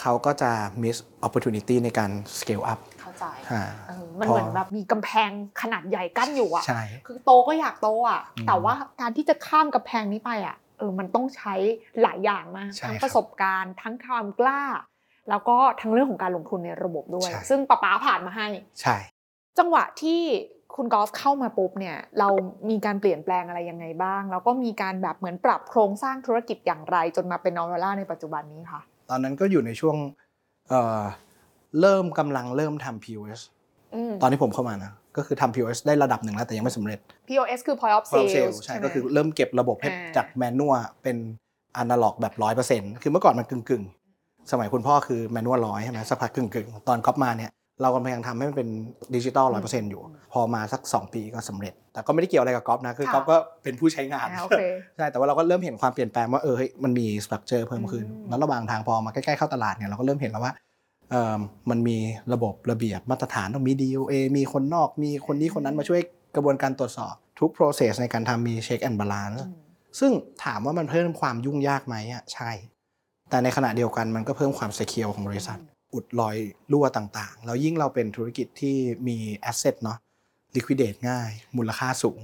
[0.00, 0.50] เขาก็จะ
[0.82, 5.30] miss opportunity ในการ scale up เข้าใจอ่าเออมันพอเหมือนแบบมีกำแพง
[5.62, 11.54] ขนาดใหญ่กั้นอยู่อะใช่คือโตก็อยากโตอะอืมแต่ว่าการที่จะข้ามกำแพงนี้ไปอะเออ มันต้องใช้
[12.02, 14.62] หลายอย่างมากใช่ทั้งครับประสบการณ์ ทั้งความกล้า
[15.28, 18.48] แล้วก็ทั้งเรื่องของการลงทุนในระบบด้วยใช่ซึ่งป้าป๊าผ่านมาให้
[18.80, 18.96] ใช่
[19.58, 20.20] จังหวะที่
[20.76, 22.28] คุณกอล์ฟเข้ามาปุ๊บเนี่ยเรา
[22.70, 29.96] มีการเปลี่ยนแปลงอะไรยังไงบ้าง แล้วก็มีการแบบเหมือนปรับโครงสร้างธุรกิจอย่างไร จนมาเป็นออร่าในปัจจุบันนี้ค่ะ ตอนนั้นก็อยู่ในช่วง
[30.68, 31.02] เอ่อ
[31.80, 33.40] เริ่มกำลังเริ่มทำ POS
[33.94, 36.98] อืมตอนที่ผมเข้ามานะก็คือทำ POS ได้ระดับหนึ่งแล้วแต่ยังไม่สำเร็จ
[37.28, 41.16] POS คือ point of Point of sale sale ใช่ไหมก็คือเริ่มเก็บระบบให้อ่าจาก manual เป็น
[41.76, 47.50] อนาล็อกแบบร้อยเปอร์เซ็นต์คือเมื่อก่อนมันกึ่งกึ่งๆสมัยคุณพ่อคือ manual ร้อยใช่ไหมสักพักกึ่งกึ่งๆตอนก๊อฟมาเนี่ย
[47.82, 48.68] เรากำลังทำให้มันเป็น
[49.14, 50.02] ดิจิตอลร้อยเปอร์เซ็นต์อยู่
[50.32, 54.62] พอมาสัก 2 ปีก็สำเร็จ แต่ก็ไม่ได้เกี่ยวอะไรกับก๊อฟนะ คือก๊อฟก็เป็นผู้ใช้งานอ่าโอเค
[54.96, 60.52] ใช่แต่ว่าเราก็เริ่มเห็นความเปลี่ยนแปลงว่าเออเฮ้ยมันมี structure เพิ่มขึ้นอืมแล้วระหว่างทางพอมาใกล้ๆเข้าตลาดเนี่ยเราก็เริ่มเห็นแล้วว่า
[61.10, 61.34] เออ
[61.70, 61.98] มันมี
[62.32, 66.00] ระบบระเบียบมาตรฐานต้องมี DOA มีคนนอกมีคนนี้คนนั้นมาช่วย
[66.36, 69.60] กระบวนการตรวจสอบทุก process ในการทำมี check and balance อืม
[70.00, 70.12] ซึ่ง
[70.44, 72.50] ถามว่ามันเพิ่มความยุ่งยากไหมอะใช่
[73.30, 75.58] แต่ในขณะเดียวกันมันก็เพิ่มความ secure ของบริษัท
[75.94, 76.36] อุดรอย
[76.72, 78.76] รั่วต่างๆ แล้วยิ่งเราเป็นธุรกิจที่
[79.08, 79.18] มี
[79.50, 79.98] asset เนาะ
[80.56, 82.20] liquidate ง่าย มูลค่าสูง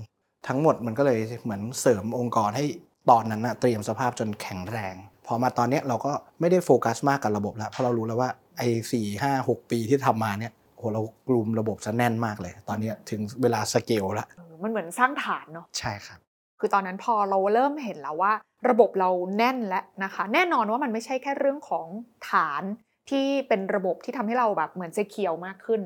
[0.48, 2.64] ทั้งหมดมันก็เลยเหมือนเสริมองค์กรให้
[3.10, 4.94] ตอนนั้นนะเตรียมสภาพจนแข็งแรง
[5.26, 16.18] พอมาตอนเนี้ยเราก็ไม่ได้โฟกัสมากกับระบบแล้ว เพราะเรารู้แล้วว่าไอ้สี่ห้าหกปีที่ทำมาเนี่ยโอ้โหเรากลุ่มระบบจะแน่นมากเลย ตอนเนี้ยถึงเวลาสเกลละเออมันเหมือนสร้างฐานเนาะใช่ครับ
[16.60, 18.32] คือตอนนั้นพอเราเริ่มเห็นแล้วว่า
[18.68, 21.86] ระบบเราแน่นแล้วนะคะ แน่นอนว่ามันไม่ใช่แค่เรื่องของ
[22.30, 22.62] ฐาน
[23.10, 25.82] ที่เป็นระบบที่ทำให้เราแบบเหมือนเซเคียวมากขึ้น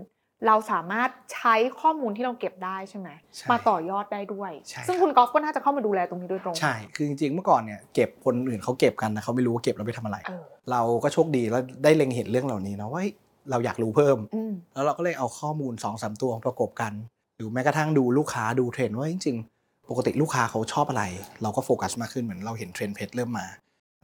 [0.46, 13.12] เราสามารถใช้ข้อมูลที่เราเก็บได้ใช่ไหมใช่มาต่อยอดได้ด้วยใช่ซึ่งคุณกอล์ฟก็น่าจะเข้ามาดูแลตรงนี้โดยตรงใช่คือจริงๆเมื่อก่อนเนี่ยเก็บคนอื่นเขาเก็บกันนะเขาไม่รู้ว่าเก็บเราไปทำอะไรเออเราก็โชคดีแล้วได้เล็งเห็นเรื่องเหล่านี้นะว่าเฮ้ย
[13.50, 16.92] เราอยากรู้เพิ่มอืมแล้วเราก็เลยเอาข้อมูล2อสตัวมาประกบกัน
[17.36, 21.04] หรือแม้กระทั่งดูลูกค้าดูเทรนด์ว่าจริง ๆ ปกติลูกค้าเขาชอบอะไร
[21.42, 23.46] เราก็โฟกัสมากขึ้นเหมือนเราเห็นเทรนด์เพชรเริ่มมา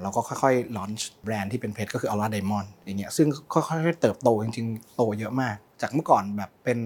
[0.02, 6.78] เราก็ค่อยๆ launch แบรนด์ที่เป็นเพชรก็คือ Aura Diamond อย่างเงี้ยซึ่งค่อยๆเติบโตจริงๆ โตเยอะมาก จากเมื่อก่อนแบบเป็น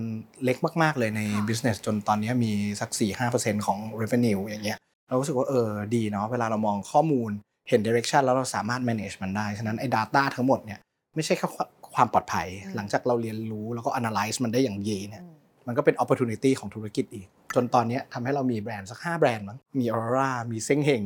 [0.44, 2.90] เล็กมากๆเลยใน business จนตอนนี้มีสัก
[3.28, 7.30] 4-5%ของ revenue อย่างเงี้ยเรารู้สึกว่าเออดีเนาะเวลาเรามองข้อมูล
[7.68, 10.78] เห็น direction แล้วเราสามารถ manage มันได้ ฉะนั้นไอ้ data ทั้งหมดเนี่ย
[11.14, 11.48] ไม่ใช่แค่
[11.94, 21.02] ความปลอดภัยอืมหลังจากเราเรียนรู้แล้วก็ analyze มันได้อย่างดีเนี่ยอืมมันก็เป็น opportunity ของธุรกิจอีก จนตอนเนี้ยทำให้เรามีแบรนด์สัก 5 แบรนด์มั้งมี Aurora มีเซ้งเฮง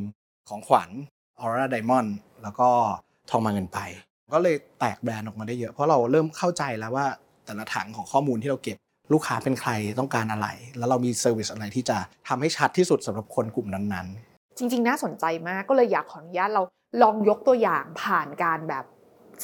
[0.49, 0.89] ของขวัญ
[1.41, 2.09] Aurora Diamond
[2.43, 2.69] แล้วก็
[3.29, 3.79] ทองมาเงินไป
[4.33, 7.07] ก็เลยแตกแบรนด์ออกมาได้เยอะ เพราะเราเริ่มเข้าใจแล้วว่า
[7.45, 8.77] แต่ละถังของข้อมูลที่เราเก็บ
[9.13, 10.47] ลูกค้าเป็นใครต้องการอะไร
[10.77, 11.97] แล้วเรามี service อะไรที่จะ
[12.27, 16.63] ทำให้ชัดที่สุดสำหรับคนกลุ่มนั้นๆ จริง ๆ น่าสนใจมากก็เลยอยากขออนุญาตเรา
[17.01, 18.85] ลองยกตัวอย่างผ่านการแบบ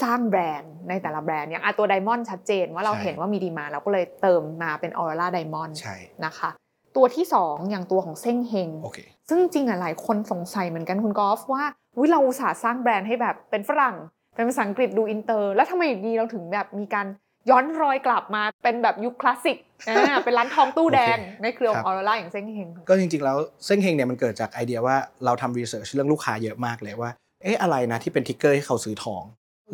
[0.03, 6.49] สร้างแบรนด์ในแต่ละแบรนด์อย่างอะตัว diamond ชัดเจนว่าเราใช่เห็นว่ามีดีมาเราก็เลยเติมมาเป็น Aura Diamond ใช่นะคะ
[6.95, 11.63] ตัวที่ 2 อย่างตัวของเซ้งเฮงโอเค ซึ่งจริงๆอะหลายคนสงสัยเหมือนกันคุณกอล์ฟว่า
[11.99, 13.95] วิเราอุตส่าห์สร้างแบรนด์ให้แบบเป็นฝรั่ง
[14.35, 17.07] เป็นภาษาอังกฤษดูอินเตอร์ แล้วทำไมอยู่ดีเราถึงแบบมีการ
[17.49, 19.57] ย้อนรอยกลับมาเป็นแบบยุคคลาสสิก
[19.87, 27.11] อ่าเป็นร้านทองตู้แดงโอเคในเครือของออร่าครับอย่างเซ้งเฮงก็จริงๆแล้วเซ้งเฮงเนี่ยมันเกิดจากไอเดียว่าเราทำ research เรื่องลูกค้าเยอะมากเลยว่า
[27.43, 29.23] เอ๊ะอะไรนะที่เป็น trigger ให้เขาซื้อทอง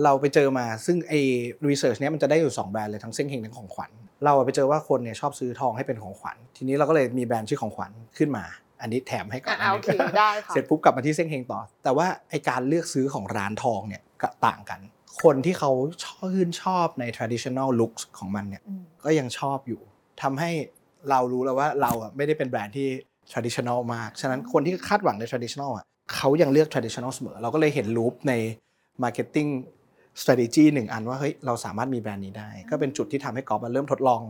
[0.03, 1.13] เราไปเจอมาซึ่งไอ
[1.69, 3.91] research เนี้ยมันจะได้อยู่ 2 แบรนด์เลยทั้งเซ้งเฮงทั้งของขวัญ
[4.25, 8.45] เราไปเจอว่าคนเนี่ยชอบซื้อทองให้เป็นของขวัญ ทีนี้เราก็เลยมีแบรนด์ชื่อของขวัญขึ้นมา
[8.81, 9.87] อันนี้แถมให้ก่อนอ่าโอเค
[10.17, 14.79] ได้ค่ะเสร็จปุ๊บกลับมาที่เส้นเฮงต่อ แต่ว่าไอการเลือกซื้อของร้านทองเนี่ยก็ต่างกัน
[15.23, 15.71] คนที่เขา
[16.05, 19.81] ชื่นชอบใน traditional looks ของมันเนี่ยอืมก็ยังชอบอยู่
[20.21, 20.51] ทำให้
[21.09, 22.87] เรารู้แล้วว่าเราอะไม่ได้เป็นแบรนด์ที่
[23.31, 28.33] traditional มาก ฉะนั้นคนที่คาดหวังใน traditional อะเขายังเลือก traditional เสมอ เราก็เลยเห็นรูปใน
[29.03, 29.49] marketing
[30.21, 34.21] strategy หนึ่งอันว่าเฮ้ยเราสามารถมีแบรนด์นี้ได้ ก็เป็นจุดที่ทำให้กอล์ฟมาเริ่มทดลอง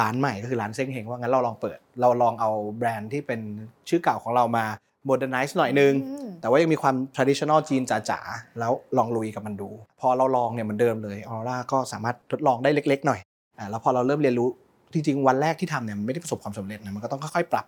[0.02, 3.40] ้านใหม่ก็คือร้านเซ้งเฮงว่างั้นเราลองเปิด เราลองเอาแบรนด์ที่เป็น
[3.88, 4.64] ชื่อเก่าของเรามา
[5.08, 9.70] modernize หน่อยนึงอืมแต่ว่ายังมีความ traditional จีนจ๋าๆ แล้วลองลุยกับมันดู
[10.00, 13.20] พอเราลองเนี่ยเหมือนเดิมเลยออร่าก็สามารถทดลองได้เล็กๆ หน่อย
[13.58, 14.48] อ่าแล้วพอเราเริ่มเรียนรู้
[14.92, 17.64] จริงๆวันแรกที่ทำเนี่ยมันไม่ได้ประสบความสำเร็จนะมันก็ต้องค่อยๆปรับ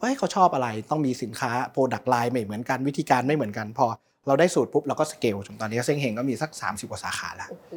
[0.00, 3.86] เฮ้ยเขาชอบอะไรต้องมีสินค้า product line ไม่เหมือนกันวิธีการไม่เหมือนกัน พอ
[4.26, 7.72] เราได้สูตรปุ๊บเราก็สเกลจนตอนนี้เซ้งเฮงก็มีสัก 30 กว่าสาขาแล้วโอ้โห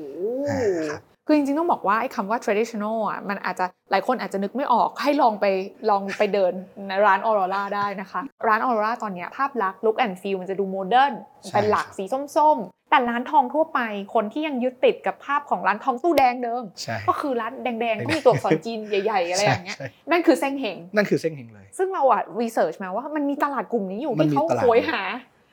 [0.50, 0.98] อ่า
[1.30, 5.46] ครับคือจริงๆต้องบอกว่าไอ้คำว่า traditional อะมันอาจจะหลายคนอาจจะนึกไม่ออกให้ลองไป
[5.90, 6.54] ลองไปเดิน
[6.88, 11.14] ในร้านออโรราได้นะคะ ร้านออโรราตอนเนี้ยภาพลักษณ์ look and feel มันจะดู modern
[11.44, 12.04] ใช่เป็นหลักสี
[12.38, 13.80] ส้มๆ แต่ร้านทองทั่วไป
[14.14, 25.02] คนที่ยังยึดติดกับภาพของร้านทองตู้แดงเดิมใช่ก็คือร้านแดงๆที่มีตัวอักษรจีนใหญ่ๆ อะไรอย่างเงี้ยใช่นั่นคือเซ้งเฮงนั่นคือเซ้งเฮงเลย ซึ่งเราอะ research มาว่ามันมีตลาดกลุ่มนี้อยู่มันที่มีเขาตลาดโหยหา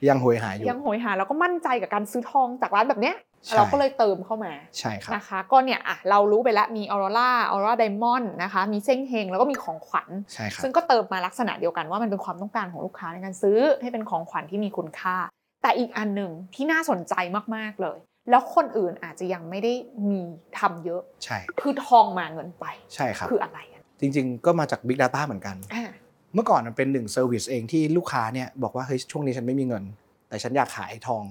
[0.08, 15.16] ยังโหยหาอยู่ยังโหยหาแล้วก็มั่นใจกับการซื้อทองจากร้านแบบเนี้ยใช่เราก็เลยเติมเข้ามาใช่ครับนะคะก็เนี่ยอะเรารู้ไปแล้วมีออโรราออโรราไดมอนด์นะคะมีเซ้งเฮงแล้วก็มีของขวัญใช่ครับซึ่งก็เติมมาลักษณะเดียวกันว่ามันเป็นความต้องการของลูกค้าในการซื้อให้เป็นของขวัญที่มีคุณค่า
[15.62, 17.14] แต่อีกอันหนึ่งที่น่าสนใจ
[17.56, 17.98] มากๆเลย
[18.30, 19.72] แล้วคนอื่นอาจจะยังไม่ได้
[20.10, 20.22] มี
[20.58, 25.84] ทำเยอะ ใช่ คือทองมาเงินไป ใช่ครับ คืออะไรอะจริง ๆ ก็มาจาก Big Data เหมือนกันอ่า
[26.36, 29.84] เมื่อก่อนมันเป็นหนึ่ง service เองที่ลูกค้าเนี่ยบอกว่าเฮ้ยช่วงนี้ฉันไม่มีเงิน
[30.28, 31.22] แต่ฉันอยากขายทอง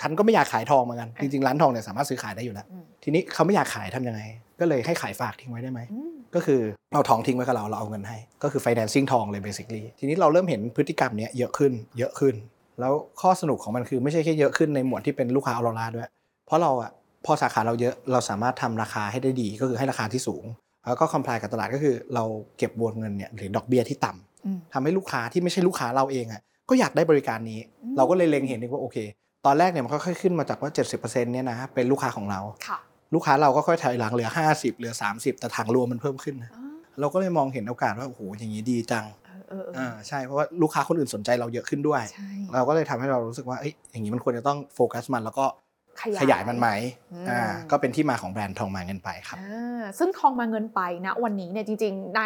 [0.00, 4.20] ฉันก็ไม่อยากขายทองเหมือนกันจริงๆร้านทองเนี่ยสามารถซื้อขายได้อยู่แล้วอืมทีนี้เขาไม่อยากขายทำยังไง
[4.60, 6.60] ก็เลยให้ขายฝากทิ้งไว้ได้ไหมอืมก็คือ
[6.94, 12.34] เอาทองทิ้งไว้กับเราเราเอาเงินให้ ก็คือ financing ทองเลย basically ทีนี้เราเริ่มเห็นพฤติกรรมเนี้ยเยอะขึ้น เยอะขึ้น
[12.80, 16.08] แล้วข้อสนุกของมันคือไม่ใช่แค่เยอะขึ้นในหมวดที่เป็นลูกค้าออโรราด้วย
[16.46, 16.90] เพราะเราอะ
[17.26, 20.44] พอสาขาเราเยอะเราสามารถทำราคาให้ได้ดีก็คือให้ราคาที่สูง
[20.86, 22.24] แล้วก็ comply กับตลาดก็คือเรา
[22.58, 24.27] เก็บวงเงินเนี่ยหรือดอกเบี้ยที่ต่ำอืม
[24.72, 28.96] ทำให้ลูกค้าที่ไม่ใช่ลูกค้าเราเองอะก็อยากได้บริการนี้อืมเราก็เลยเล็งเห็นเองว่าโอเค
[29.46, 32.78] ตอนแรกเนี่ยมันค่อยๆขึ้นมาจากว่า 70%เนี่ยนะเป็นลูกค้าของเราค่ะ
[33.14, 45.46] ลูกค้าเราก็ค่อยถอยหลังเหลือ 50 เหลือ 30 แต่ถังรวมมันเพิ่มขึ้นนะอ่าเราก็เลยมองเห็นโอกาสว่าโอ้โหอย่างนี้ดีจังเออเออเอออ่าใช่เพราะว่าลูกค้าคนอื่นสนใจเราเยอะขึ้นด้วยใช่เราก็เลยทำให้เรารู้สึกว่าเอ้ยอย่างนี้มันควรจะต้องโฟกัสมันแล้วก็
[46.20, 46.68] ขยายมันไหม
[47.12, 52.22] อืมอ่าก็เป็นที่มาของแบรนด์ทองมาเงินไปครับอ่าซึ่งทองมาเงินไปนะวันนี้เนี่ยจริง ๆ ใน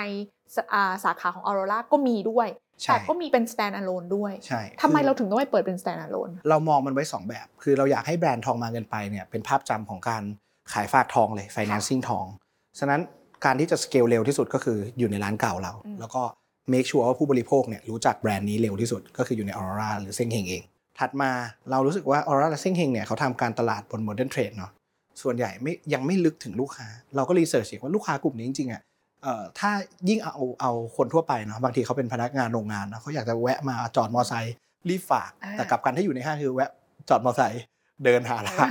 [0.57, 2.49] สอ่าสาขาของออโรราก็มีด้วย
[2.83, 10.23] ใช่แต่ก็มีเป็น stand alone ด้วยใช่ทำไมคือเราถึงต้องไปเปิดเป็น stand alone เรามองมันไว้ 2 แบบ คือเราอยากให้แบรนด์ทองมาเงินไปเนี่ยเป็นภาพจำของการ
[10.73, 12.27] ขายฝากทองเลย financing ทอง
[12.79, 13.01] ฉะนั้น
[13.45, 16.23] การที่จะสเกลเร็วที่สุดก็คืออยู่ในร้านเก่าเราอืมแล้วก็
[16.73, 20.63] make sure ว่าผู้บริโภคเนี่ยรู้จักแบรนด์นี้เร็วที่สุดก็คืออยู่ใน Aurora หรือเซ็งเฮงเอง
[20.99, 21.31] ถัดมา
[21.71, 24.71] เรารู้สึกว่า Aurora และเซ็งเฮงเนี่ยเขาทำการตลาดบน modern trade เนาะ
[25.23, 26.87] ส่วนใหญ่ไม่ยังไม่ลึกถึงลูกค้า
[27.17, 28.92] เราก็รีเสิร์ชอีกว่าลูกค้ากลุ่มนี้จริงๆอะเอ่อ
[29.61, 29.71] ถ้า
[30.09, 34.55] ยิ่งเอาเอาคนทั่วไปเนาะบางทีเขาเป็นพนักงานโรงงานเนาะเขาอยากจะแวะมาจอดมอไซค์
[34.89, 36.71] รีบฝากอ่าแต่กลับกันถ้าอยู่ในห้างคือแวะ
[37.09, 37.63] จอดมอไซค์
[38.05, 38.69] เดินหาร้าน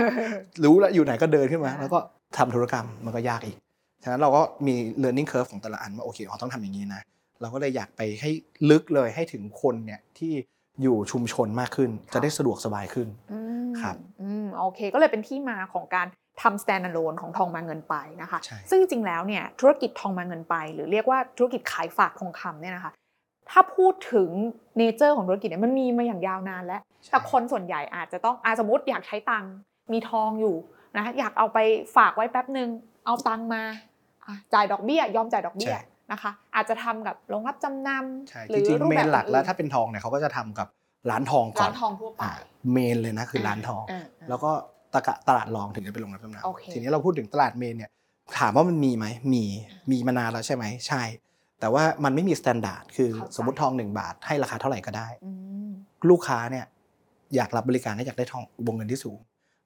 [0.64, 2.00] รู้แล้วอยู่ไหนก็เดินขึ้นมาอ่าแล้วก็
[2.38, 3.58] ทำธุรกรรมมันก็ยากอีก
[4.04, 7.02] ฉะนั้นเราก็มี learning curve ของแต่ละอันว่าโอเคอ๋อต้องทำอย่างนี้นะ
[7.42, 8.32] เราก็เลยอยากไปให้
[8.70, 10.34] ลึกเลยให้ถึงคนเนี่ยที่
[10.82, 16.08] อยู่ชุมชนมากขึ้น จะได้สะดวกสบายขึ้นอืมครับอืมโอเคก็เลยเป็นที่มาของการ
[16.42, 22.92] ทำ stand alone ของทองมาเงินไปนะคะใช่ซึ่งจริงๆแล้วเนี่ยธุรกิจทองมาเงินไป หรือเรียกว่าธุรกิจขายฝากทองคำเนี่ยนะคะ
[23.50, 24.30] ถ้าพูดถึง
[24.78, 29.54] เนเจอร์ของธุรกิจเนี่ยมันมีมาอย่างยาวนานแล้ว แต่คนส่วนใหญ่อาจจะต้องอาสมมติอยากใช้ตังค์
[29.92, 30.56] มีทองอยู่
[30.96, 31.60] นะอยากเอาไป
[31.96, 32.70] ฝากไว้แป๊บหนึ่ง
[33.06, 33.64] เอาตังค์มา
[34.26, 37.90] อะจ่ายดอกเบี้ย ยอมจ่ายดอกเบี้ยใช่นะคะอาจจะทำกับโรงรับจำน
[38.30, 40.68] ใช่ำหจรือริงรูๆปเมแบบนหลักอื่นแล้วถ้าเป็นทองเนี่ยเขาก็จะทำกับ
[41.10, 42.32] ร้านทองก่อร้านนทองทั่วไปอ่า
[42.72, 44.52] เมนเลยนะคือร้านทองาๆแล้วก็
[44.94, 47.92] ตะกะตลาดรองถึงจะเป็นโรงรับจำนโอเคำทีนี้เราพูดถึงตลาดเมนเนี่ย
[48.40, 49.44] ถามว่ามันมีไหมมี
[49.92, 51.04] มีมานานแล้วใช่ไหมใช่
[51.60, 55.32] แต่ว่ามันไม่มีมาตรฐานคือสมมติทอง1บาทให้ราคาเท่าไหร่ก็ได้อื
[55.68, 55.72] ม
[56.10, 56.66] ลูกค้าเนี่ย
[57.36, 59.20] อยากรับบริการและอยากได้ทองวงเงินที่สูง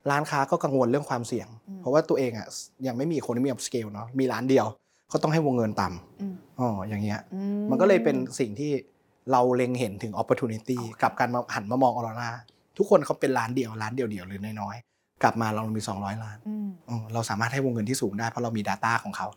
[0.09, 2.47] ร้านค้าก็กังวลเรื่องความเสี่ยงอืมเพราะว่าตัวเองอะ
[2.88, 4.65] ยังไม่มีคนที่มี upscale เนาะมีร้านเดียว
[5.11, 8.71] ก็ต้องให้วงเงินต่ำอืมอ๋ออย่างเงี้ยอืมันก็เลยเป็นสิ่งที่
[9.31, 12.31] เราเล็งเห็นถึง opportunity โอเคกับการมาหันมามองออโรรา
[12.77, 19.28] ทุกคนเขาเป็นร้านเดียวร้านเดียวเดียวๆหรือน้อยๆ กลับมาเรามี 200 ล้านอืมอืมเราสามารถให้วงเงินที่สูงได้เพราะเรามี Data ของเขา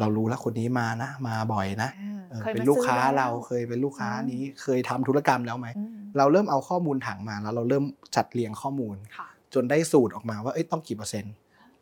[0.00, 7.84] เรารู้แล้วคนนี้มานะ มาบ่อยนะอ่าเออคยมเป็นลูกค้าซื้อแล้วเราเคยเป็นลูกค้าอืมนี้เคยทำธุรกรรมแล้วไหมอืมเราเริ่มเอาข้อมูลถังมาแล้วเราเริ่ม
[8.16, 11.34] จัดเรียงข้อมูลค่ะจนได้สูตรออกมาว่าเอ้ยต้องกี่เปอร์เซ็นต์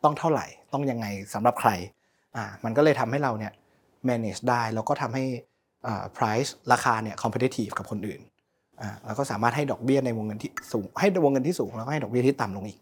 [0.03, 1.71] ต้องเท่าไหร่ ต้องยังไงสำหรับใคร
[2.35, 3.53] อ่ามันก็เลยทำให้เราเนี่ย
[4.09, 5.23] manage ได้แล้วก็ทำให้
[5.87, 8.21] อ่า price ราคาเนี่ย competitive กับคนอื่น
[8.81, 12.79] อ่าแล้วก็สามารถให้ดอกเบี้ยในวงเงินที่สูง ให้วงเงินที่สูงแล้วก็ให้ดอกเบี้ยที่ต่ำลงอีก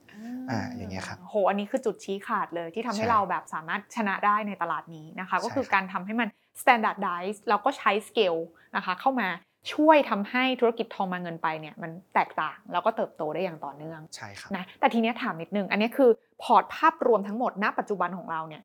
[0.51, 6.27] อ่าอย่างเงี้ยครับโหอันนี้คือจุดชี้ขาดเลยที่ทำให้ใช่เราแบบสามารถชนะได้ในตลาดนี้นะคะ ก็คือใช่ครับการทำให้มัน
[6.61, 8.41] standardize แล้วก็ใช้ scale
[8.75, 9.29] นะคะเข้ามา
[9.73, 16.09] ช่วยทำให้ธุรกิจทองมาเงินไปเนี่ยมันแตกต่างแล้วก็เติบโตได้อย่างต่อเนื่องใช่ครับนะแต่ทีเนี้ยถามนิดนึง อันนี้คือ
[16.43, 18.61] พอร์ตภาพรวมทั้งหมดณปัจจุบันของเราเนี่ย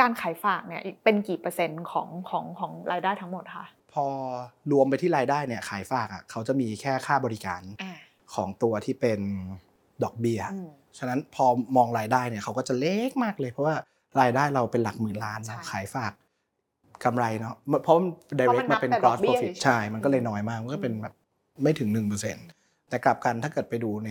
[0.00, 4.06] การขายฝากเนี่ยเป็นกี่เปอร์เซ็นต์ของของของรายได้ทั้งหมดคะพอ
[4.72, 7.98] รวมไปที่รายได้เนี่ยขายฝากอะเขาจะมีแค่ค่าบริการอ่า
[8.34, 9.20] ของตัวที่เป็น
[10.04, 13.74] ดอกเบี้ยอืมฉะนั้นพอมองรายได้เนี่ยเขาก็จะเล็กมากเลย เพราะว่า
[14.20, 16.12] รายได้เราเป็นหลักหมื่นล้านเนาะใช่ขายฝาก
[17.04, 21.14] กำไรเนาะเพราะมันเพราะมัน direct นัมาบเป็นแต่ดอก gross เบี้ย profit เฉยๆใช่ มันก็เลยน้อยมากมันก็เป็นแบบ
[21.62, 21.88] ไม่ถึง
[22.38, 24.10] 1%แต่กลับกันถ้าเกิดไปดูใน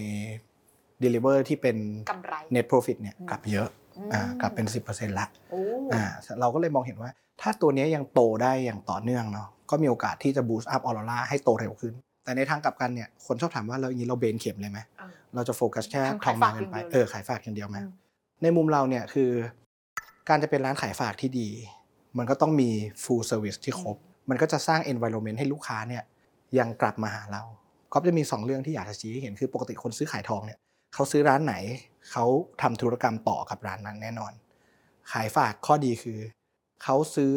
[1.04, 1.78] deliver ที่เป็น
[2.10, 3.68] กำไร net profit เนี่ยอืมกลับเยอะ
[4.14, 5.62] อ่ากลับเป็น 10%ละโอ้
[5.94, 6.04] อ่า
[6.40, 11.94] เราก็เลยมองเห็นว่า ถ้าตัวเนี้ยยังโตได้อย่างต่อเนื่องเนาะก็มีโอกาสที่จะ boost up Aurora ให้โตเร็วขึ้น
[12.28, 17.92] แต่ในทางกลับกันเนี่ยคนชอบถามว่าเราอย่างนี้เราเบนเข็มเลยไหมอ่าเราจะโฟกัสแค่ทำทขาอยงฝามากเงินไปอย่างเดียวเออขายฝากอย่างเดียวไหมอืม
[18.44, 19.32] ในมุมเราเนี่ยคือ
[20.30, 21.50] การจะเป็นร้านขายฝากที่ดี
[22.18, 22.70] มันก็ต้องมี
[23.04, 23.98] full service ที่ครบ
[24.30, 26.04] มันก็จะสร้าง environment ให้ลูกค้าเนี่ย
[26.60, 27.44] ยังกลับมาหาเรา
[27.94, 30.58] ก็จะมี 2 เรื่องที่อยากจะชี้ให้เห็นคือปกติคนซื้อขายทองเนี่ย
[30.94, 31.56] เขาซื้อร้านไหน
[32.12, 32.26] เขา
[32.62, 34.34] ทำธุรกรรมต่อกับร้านนั้นแน่นอน
[35.12, 36.20] ขายฝากข้อดีคือ
[36.84, 37.34] เขาซื้อ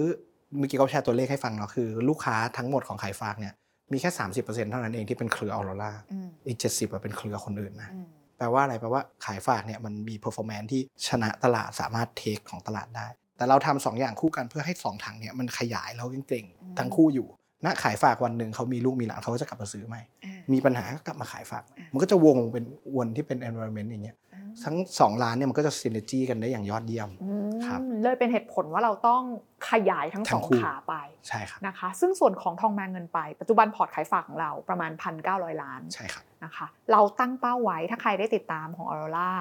[0.58, 3.54] เมื่อกี้ก็แชร์ตัวเลขให้ฟังเนาะคือ ลูกค้าทั้งหมดของขายฝากเนี่ย
[3.92, 8.06] มีแค่ 30%เท่านั้นเองที่เป็นเครือออโรราอืมอีก 70อะเป็นเครือคนอื่นนะอืม
[8.38, 17.28] แปลว่าอะไรแปลว่าขายฝากเนี่ยมันมี performance ที่ชนะตลาดสามารถเทคของตลาดได้ แต่เราทำสองอย่างคู่กันเพื่อให้สองถังเนี่ยมันขยายแล้วเก่งอืมๆทั้งคู่อยู่
[17.64, 22.64] ณขายฝากวันหนึ่งเขามีลูกมีหลานเขาก็จะกลับมาซื้อใหม่อ่ามีปัญหาก็กลับมาขายฝากอ่ามัมันก็จะวงเป็น
[22.96, 24.29] วนที่เป็น environment อย่างเงี้ยอ่า
[24.64, 29.22] ทั้งสองร้านเนี่ยมันก็จะ synergy กันได้อย่างยอดเยี่ยมอืมครับเลยเป็นเหตุผลว่าเราต้อง
[29.70, 30.94] ขยายทั้งสทั้องงคู่ขาไป
[31.28, 34.90] ใช่ครับนะคะ ซึ่งส่วนของทองมาเงินไป ปัจจุบันพอร์ตขายฝากของเราประมาณ
[35.26, 39.32] 1,900 ล้านใช่ครับนะคะเราตั้งเป้าไว้ถ้าใครได้ติดตามของออโรรา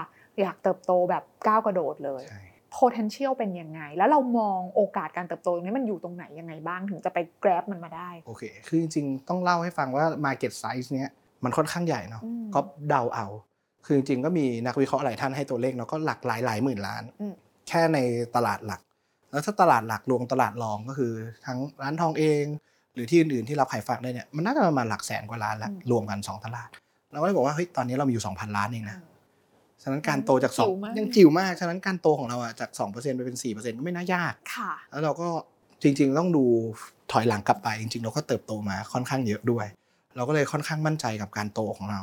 [0.42, 2.42] อยากเติบโตแบบก้าวกระโดดเลยใช่
[2.78, 11.10] potential เป็นยังไง แล้วเรามองโอกาสการเติบโตตรงนี้มันอยู่ตรงไหนยังไงบ้างถึงจะไป grab มันมาได้ โอเค คือจริงๆ ต้องเล่าให้ฟังว่า market size เนี้ย
[11.44, 13.28] มันค่อนข้างใหญ่เนาะอืมก็เดาเอา
[13.86, 17.34] คือจริงๆก็มีนักวิเคราะห์หลายท่านให้ตัวเลขเนาะก็หลักหลายหลายหมื่นล้านอืม
[17.68, 17.98] แค่ใน
[18.36, 18.82] ตลาดหลัก
[19.32, 21.14] แล้วถ้าตลาดหลักรวมตลาดรองก็คือ
[21.46, 22.44] ทั้งร้านทองเอง
[22.94, 26.70] หรือที่อื่นๆที่รับขายฝากได้เนี่ยมันน่าจะประมาณหลักแสนกว่าล้านแล้วรวมกัน2ตลาด
[27.12, 28.98] เราก็เลยบอกว่าเฮ้ยตอนนี้เรามีอยู่2,000 ล้านเองนะ
[29.84, 35.28] ฉะนั้นการโตจากสองจิ๋วมากยังจิ๋วมากฉะนั้นการโตของเราอะจาก2%ไปเป็น4%ก็ไม่น่ายากค่ะ แล้วเราก็
[35.84, 36.46] จริง ๆ ต้องดู
[37.12, 39.66] ถอยหลังกลับไปจริง ๆ เราก็เติบโตมาค่อนข้างเยอะด้วย
[40.16, 42.02] เราก็เลยค่อนข้างมั่นใจกับการโตของเรา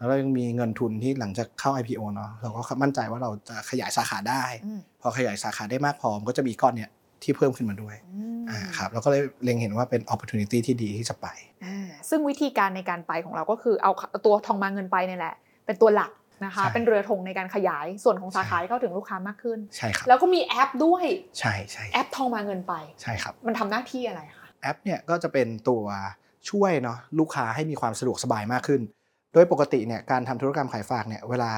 [0.00, 6.90] แล้วเรายังมีเงินทุนที่หลังจากเข้า IPO เนาะเราก็มั่นใจว่าเราจะขยายสาขาได้อืมพอขยายสาขาได้มากพอมันก็จะมีก้อนเนี่ย
[7.22, 11.26] ที่เพิ่มขึ้นมาด้วยอืมอ่าครับเราก็เลยเล็งเห็นว่าเป็น opportunity ที่ดีที่จะไป
[11.64, 13.92] อ่าซึ่งวิธีการในการไปของเราก็คือเอา
[14.26, 15.34] ตัวทองมาเงินไปเนี่ยแหละ
[15.66, 16.10] เป็นตัวหลัก
[16.44, 21.04] นะคะใช่เป็นเรือธงในการขยายส่วนของสาขาใช่ให้เข้าถึงลูกค้ามากขึ้นใช่ครับแล้วก็มีแอปด้วย
[21.38, 25.82] ใช่ใช่แอปทองมาเงินไปใช่ครับมันทำหน้าที่อะไรคะแอปเนี่ยก็จะเป็นตัว
[26.50, 28.80] ช่วยเนาะลูกค้าให้มีความสะดวกสบายมากขึ้น
[29.32, 31.50] โดยปกติเนี่ยการทำธุรกรรมขายฝากเนี่ยเวลา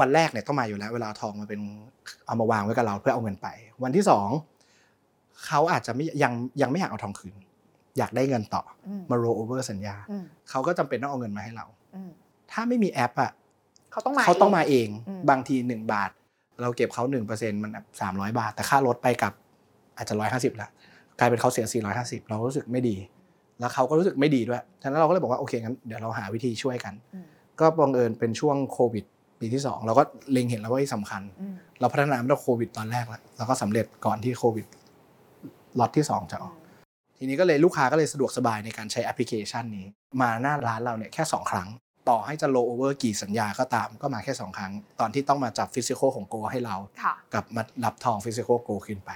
[0.00, 1.60] วันแรกเนี่ยต้องมาอยู่แล้ว เวลาเอาทองมาเป็น
[2.26, 3.48] เอามาวางไว้กับเราเพื่อเอาเงินไป
[3.82, 4.28] วันที่สอง
[5.46, 7.34] เขาอาจจะไม่ยังยังไม่อยากเอาทองคืน
[7.98, 12.10] อยากได้เงินต่ออืมมา roll over สัญญาอืมเขาก็จำเป็นต้องเอาเงินมาให้เราอืม
[12.52, 13.32] ถ้าไม่มีแอปอะ
[13.92, 16.10] เขาต้องมาเขาต้องมาเองเองอืมบางทีหนึ่งบาท
[16.60, 19.32] เราเก็บเขาหนึ่งเปอร์เซ็นต์มันสามร้อยบาท แต่ค่ารถไปกับ
[19.96, 20.68] อาจจะร้อยห้าสิบละ
[21.18, 22.96] กลายเป็นเขาเสียสี่ร้อยห้าสิบเรารู้สึกไม่ดี
[23.60, 27.26] แล้วเขาก็รู้สึกไม่ดีด้วยฉะนั้นเราก็เลยบอกว่าโอเคงั้นเดี๋ยวเราหาวิธีช่วยกันอืม
[27.60, 29.04] ก็บังเอิญเป็นช่วงโควิด
[29.40, 34.66] ปีที่สองเราก็เล็งเห็นแล้วว่าสำคัญอืมเราพัฒนามาตั้งแต่โควิดตอนแรกแล้วแล้วก็สำเร็จก่อนที่โควิด
[35.78, 36.54] ล็อตที่สองจะออก
[37.18, 39.86] ทีนี้ก็เลยลูกค้าก็เลยสะดวกสบายในการใช้แอปพลิเคชันนี้
[40.20, 41.68] มาหน้าร้านเราเนี่ยแค่ 2 ครั้ง
[42.08, 49.10] ต่อให้จะโลโอเวอร์กี่สัญญาก็ตามก็มาแค่ 2 ครั้ง ตอนที่ต้องมาจับ physical ของ gold ให้เราค่ะกับมารับทอง physical gold ขึ้นไป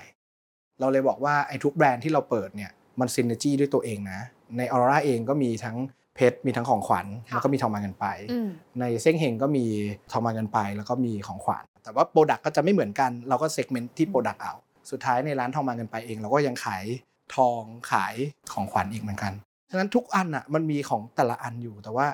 [0.80, 4.20] เราเลยบอกว่าไอ้ทุกแบรนด์ที่เราเปิดเนี่ย มัน synergy ด้วยตัวเองนะ
[4.56, 5.76] ในออร่าเองก็มีทั้ง
[6.14, 8.48] เพชรมีทั้งของขวัญค่ะแล้วก็มีทองมาเงินไปอืม
[8.80, 9.64] ในเซ้งเฮงก็มี
[10.12, 14.54] ทองมาเงินไป แล้วก็มีของขวัญแต่ว่า product ก็จะไม่เหมือนกัน เราก็ segment ที่ product เอา
[14.90, 16.84] สุดท้ายในร้านทองมาเงินไปเอง เราก็ยังขาย
[17.36, 18.14] ทองขาย
[18.52, 19.32] ของขวัญอีกเหมือนกัน
[19.70, 22.06] ฉะนั้นทุกอันอะมันมีของแต่ละอันอยู่ แต่ว่า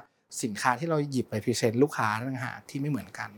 [0.42, 3.30] สินค้าที่เราหยิบไป present ลูกค้าต่างหากที่ไม่เหมือนกัน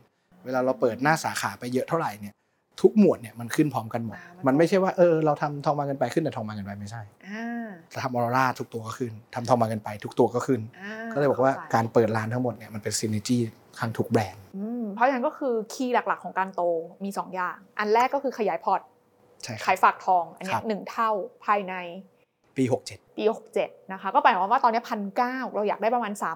[0.45, 2.35] เวลาเราเปิดหน้าสาขาไปเยอะเท่าไหร่เนี่ย
[2.81, 13.39] ทุกหมวดเนี่ยมันขึ้นพร้อมกันหมดอ่ามันมันไม่ใช่ว่าเออเราทำทองมาเงินไปขึ้นแต่ทองมาเงินไปไม่ใช่อ่าเราทำออร่าทุกตัวก็ขึ้นทำทองมาเงินไป ทุกตัวก็ขึ้นอ่าก็เลยบอกว่าเข้าใจการเปิดร้านทั้งหมดเนี่ยมันเป็นซิน n จี
[13.81, 16.63] ทั้งทุกแบรนด์อืมเพราะฉะนั้นก็คือคีย์หลักๆ ของการโต
[17.05, 18.81] มี 2 อย่าง อันแรกก็คือขยายพอร์ต
[19.43, 21.11] ใช่ครัขาบยฝากทอง อันเนี้ครัยบหนึ่งเท่า
[21.45, 21.75] ภายใน
[22.57, 23.25] ปี 67 ปี
[23.59, 26.31] 67 นะคะ ก็แปลความว่าตอนนี้พันเเราอยากได้ประมาณครั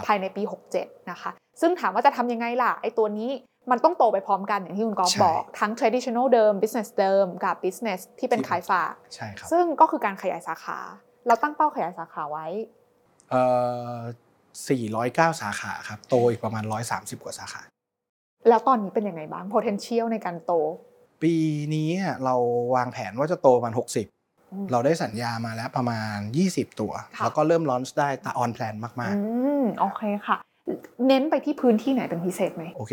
[0.00, 0.42] บ3,800 ภายในปี
[0.76, 3.30] 67 นะคะ ซึ่งถามว่าจะทำยังไงล่ะ ไอ้ตัวนี้
[3.70, 10.78] มันต้องโตไปพร้อมกันอย่างที่คุณกอล์ฟใช่บอก ทั้ง traditional เดิม business เดิมกับ business ที่เป็นที่ขายฝาก ใช่ครับ ซึ่งก็คือการขยายสาขา
[11.26, 12.46] เราตั้งเป้าขยายสาขาไว้
[13.30, 13.42] เอ่
[13.92, 13.96] อ
[14.66, 17.60] 409 สาขาครับ โตอีกประมาณ 130 กว่าสาขา
[18.48, 20.52] แล้วตอนนี้เป็นยังไงบ้าง potential ในการโต
[21.22, 21.34] ปี
[21.74, 21.88] นี้
[22.24, 22.34] เรา
[22.74, 26.16] วางแผนว่าจะโตประมาณ 60อืมเราได้สัญญามาแล้วประมาณ
[26.48, 29.20] 20 ตัวค่ะแล้วก็เริ่ม launch ได้แต่ on plan มากอื
[29.62, 30.38] มโอเคค่ะ
[31.06, 32.92] เน้นไปที่พื้นที่ไหนเป็นพิเศษไหมๆโอเค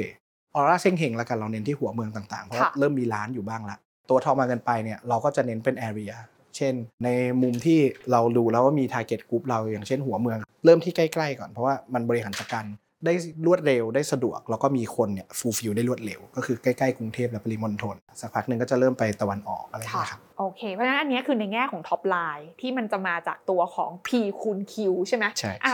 [0.56, 3.78] ออร่าเซ็งเฮงแล้วกันเราเน้นที่หัวเมืองต่างๆ เพราะว่าค่ะเริ่มมีร้านอยู่บ้างละ
[4.10, 6.14] ตัวทองมาเงินไปเนี่ยเราก็จะเน้นเป็น area
[6.58, 7.10] เช่น ใน
[7.42, 7.80] มุมที่
[8.12, 12.66] เราดูแล้วว่ามี target group เราอย่างเช่นหัวเมือง เริ่มที่ใกล้ๆก่อนเพราะว่ามันบริหารจัดการ
[13.06, 13.14] ได้
[13.46, 24.10] รวดเร็วได้สะดวก แล้วก็มีคนเนี่ย fulfill ได้รวดเร็ว ก็คือใกล้ๆกรุงเทพและปริมณฑลสักพักหนึ่งก็จะเริ่มไปตะวันออกอะไรอย่างค่ะเงี้ยครับโอเค เพราะฉะนั้นอันเนี้ยคือในแง่ของ top line ที่มันจะมาจากตัวของ P
[24.42, 24.76] คูณ Q
[25.08, 25.74] ใช่ไหมใช่อะ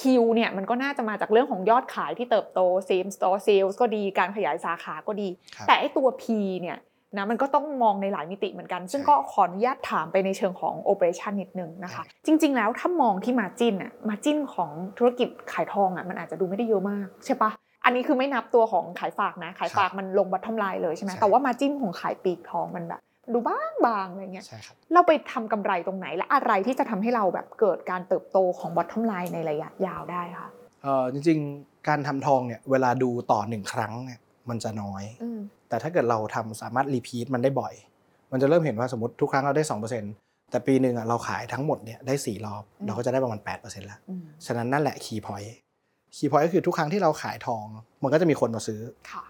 [0.00, 6.24] ใช่ตัว Q เนี่ยมันก็น่าจะมาจากเรื่องของยอดขายที่เติบโต same store sales ก็ดีการขยายสาขาก็ดีครับแต่ไอตัว P
[6.62, 6.78] เนี่ย
[7.16, 17.50] นะมันก็ต้องมองในหลายมิติเหมือนกัน ซึ่งใช่ก็ขออนุญาตถามไปในเชิงของ operation นิดนึงนะคะ จริง ๆ แล้วถ้ามองที่ margin อะ margin ของธุรกิจขายทองอะมันอาจจะดูไม่ได้เยอะมากใช่ปะ
[17.84, 23.00] อันนี้คือไม่นับตัวของขายฝากนะ ขายฝากมันลงบัตทอมไลน์เลยใช่ไหมใช่แต่ว่า margin ของขายปลีกทองมันแบบ
[23.32, 30.48] ดูบางบางๆอะไรเงี้ยใช่ครับเราไปทำกำไรตรงไหนและอะไรที่จะทำให้เราแบบเกิดการเติบโตของบัตทอมไลน์ในระยะยาวได้ค่ะ
[30.82, 37.74] เออจริงๆ การทำทองเนี่ยเวลาดูต่อหนึ่งครั้งเนี่ยมันจะน้อยอืมแต่ถ้าเกิดเราทำสามารถ repeat มันได้บ่อย
[38.32, 39.64] มันจะเริ่มเห็นว่าสมมติทุกครั้งเราได้
[40.08, 47.64] 2%แต่ปีหนึ่งอะเราขายทั้งหมดเนี่ยได้ 4 รอบอืมเราก็จะได้ประมาณ 8%แล้วอืมฉะนั้นนั่นแหละ key point key point ก็คือทุกครั้งที่เราขายทอง
[48.02, 49.22] มันก็จะมีคนมาซื้อค่ะ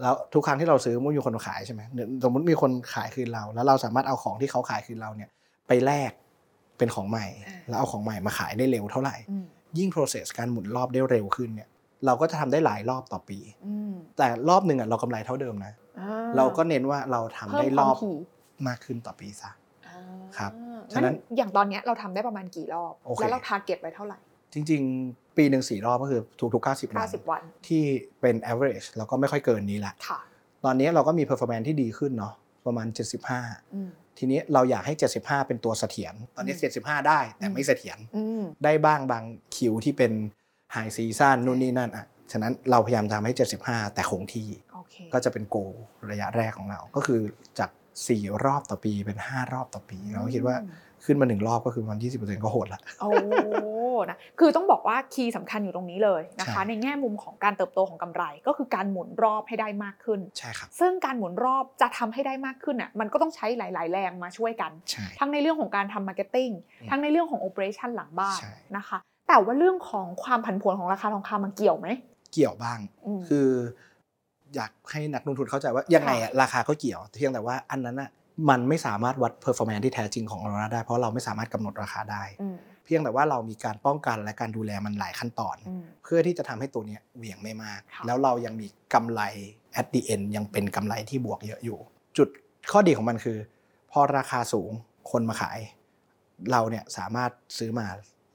[0.00, 5.30] แล้วทุกครั้งที่เราซื้อมันมีคนมาขายใช่ไหมเดี๋ยวสมมติมีคนขายคืนเรา แล้วเราสามารถเอาของที่เขาขายคืนเราเนี่ย
[5.68, 6.12] ไปแลก
[6.78, 9.44] เป็นของใหม่อ่าแล้วเอาของใหม่มาขายได้เร็วเท่าไหร่อืม
[9.78, 11.68] ยิ่ง process การหมุนรอบได้เร็วขึ้นเนี่ย
[12.06, 16.06] เราก็จะทำได้หลายรอบต่อปีอืมแต่รอบหนึ่งอะเรากำไรเท่าเดิมนะอ่
[16.36, 18.16] เราก็เน้นว่าเราทำเพิ่ได้มครวามอบถี่
[18.68, 19.50] มากขึ้นต่อปีซะ
[19.86, 19.98] อ่า
[20.38, 20.52] ครับ
[20.92, 24.18] งั้ฉะนั้นอย่างตอนเนี้ยเราทำได้ประมาณกี่รอบโอเคแล้วเรา target ไว้เท่าไหร่
[24.52, 24.82] จริง
[25.12, 26.22] ๆ ปีหนึ่งสี่รอบก็คือ
[26.54, 27.82] ทุกๆ90วัน90วัน ที่
[28.20, 30.18] เป็น average แล้วก็ไม่ค่อยเกินนี้แหละค่ะ
[30.64, 32.34] ตอนนี้เราก็มี performance ที่ดีขึ้นเนาะ
[32.66, 32.86] ประมาณ
[33.32, 39.24] 75อืมทีนี้เราอยากให้ 75 เป็นตัวเสถียรตอนนี้อืม75 ได้แต่อืมไม่เสถียรอืมได้บ้างบาง
[39.56, 40.12] Q ที่เป็น
[40.74, 43.32] high season นู่นนี่นั่นอะฉะนั้นเราพยายามทำให้
[43.64, 45.56] 75 แต่คงที่โอเคก็จะเป็น goal
[46.10, 47.20] ระยะแรกของเรา ก็คือ
[47.58, 47.70] จาก
[48.06, 50.56] 4 รอบต่อปีเป็น 5 รอบต่อปี เราก็คิดว่า
[51.04, 53.10] ขึ้นมา1รอบก็คือประมาณ20%ก็โหดละโอ้
[54.10, 71.88] นะ คือต้องบอกว่า key สำคัญอยู่ตรงนี้เลยนะคะใช่ในแง่มุมของการเติบโตของกำไร ก็คือการหมุนรอบให้ได้มากขึ้น ใช่ครับ ซึ่งการหมุนรอบจะทำให้ได้มากขึ้นอะ มันก็ต้องใช้หลาย ๆ แรงมาช่วยกันใช่ทั้งในเรื่องของการทำ marketingอืมทั้งในเรื่องของโอเปอเรชันหลังบ้านใช่นะคะ แต่ว่าเรื่องของความผันผวนของราคาทองคำมันเกี่ยวไหม
[72.32, 73.48] เกี่ยวบ้างอืมคือ
[74.54, 78.10] อยากให้นักลงทุนเข้าใจว่ายังไงอะราคาก็เกี่ยว เพียงแต่ว่าอันนั้นอะ
[78.50, 82.56] มันไม่สามารถวัด performance ที่แท้จริงของเราได้ เพราะเราไม่สามารถกำหนดราคาได้อืม
[82.86, 89.20] เพียงแต่ว่าเรามีการป้องกันและการดูแลมันหลายขั้นตอนอืมเพื่อที่จะทำให้ตัวเนี้ยเหวี่ยงไม่มากค่ะแล้วเรายังมีกำไร
[89.80, 91.78] at the end ยังเป็นกำไรที่บวกเยอะอยู่
[92.18, 92.28] จุด
[92.70, 93.38] ข้อดีของมันคือ
[93.92, 94.70] พอราคาสูง
[95.10, 95.58] คนมาขาย
[96.52, 97.86] เราเนี่ยสามารถซื้อมา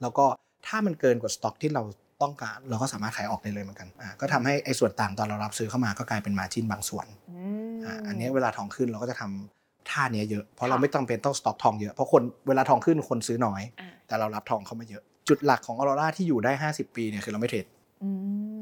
[0.02, 0.24] แล้วก็
[0.66, 1.82] ถ้ามันเกินกว่าสต็อกที่เรา
[2.22, 17.66] ต้องการเราก็สามารถขายออกได้เลยเหมือนกันอ่าก็ทำให้ไอ้ส่วนต่างตอนเรารับซื้อเข้ามาก็กลายเป็นมาจิ้นบางส่วนอืมอ่าอันนี้เวลาทองขึ้นเราก็จะทำ ท่าเนี้ยเยอะเพราะเราค่ะไม่จำเป็นต้องสต็อกทองเยอะเพราะคนเวลาทองขึ้นคนซื้อน้อยอ่าแต่เรารับทองเข้ามาเยอะ จุดหลักของออโรราที่อยู่ได้ 50 ปีเนี่ยคือเราไม่เทรด
[18.02, 18.08] อื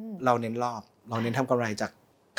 [0.08, 1.90] มเราเน้นรอบ เราเน้นทำกำไรจาก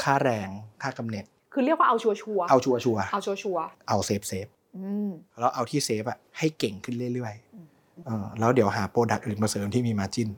[0.04, 0.50] ค่าแรง
[0.82, 10.30] ค่ากำเหน็จคือเรียกว่าเอาชัวชัวร์ๆเอาชัวร์ชัวร์เอาชัวชัวร์เอา safe safe ๆอืมแล้วเอาที่ safe อะให้เก่งขึ้นเรื่อยอืมๆเออแล้วเดี๋ยวหา product อื่นมาเสริมที่มี margin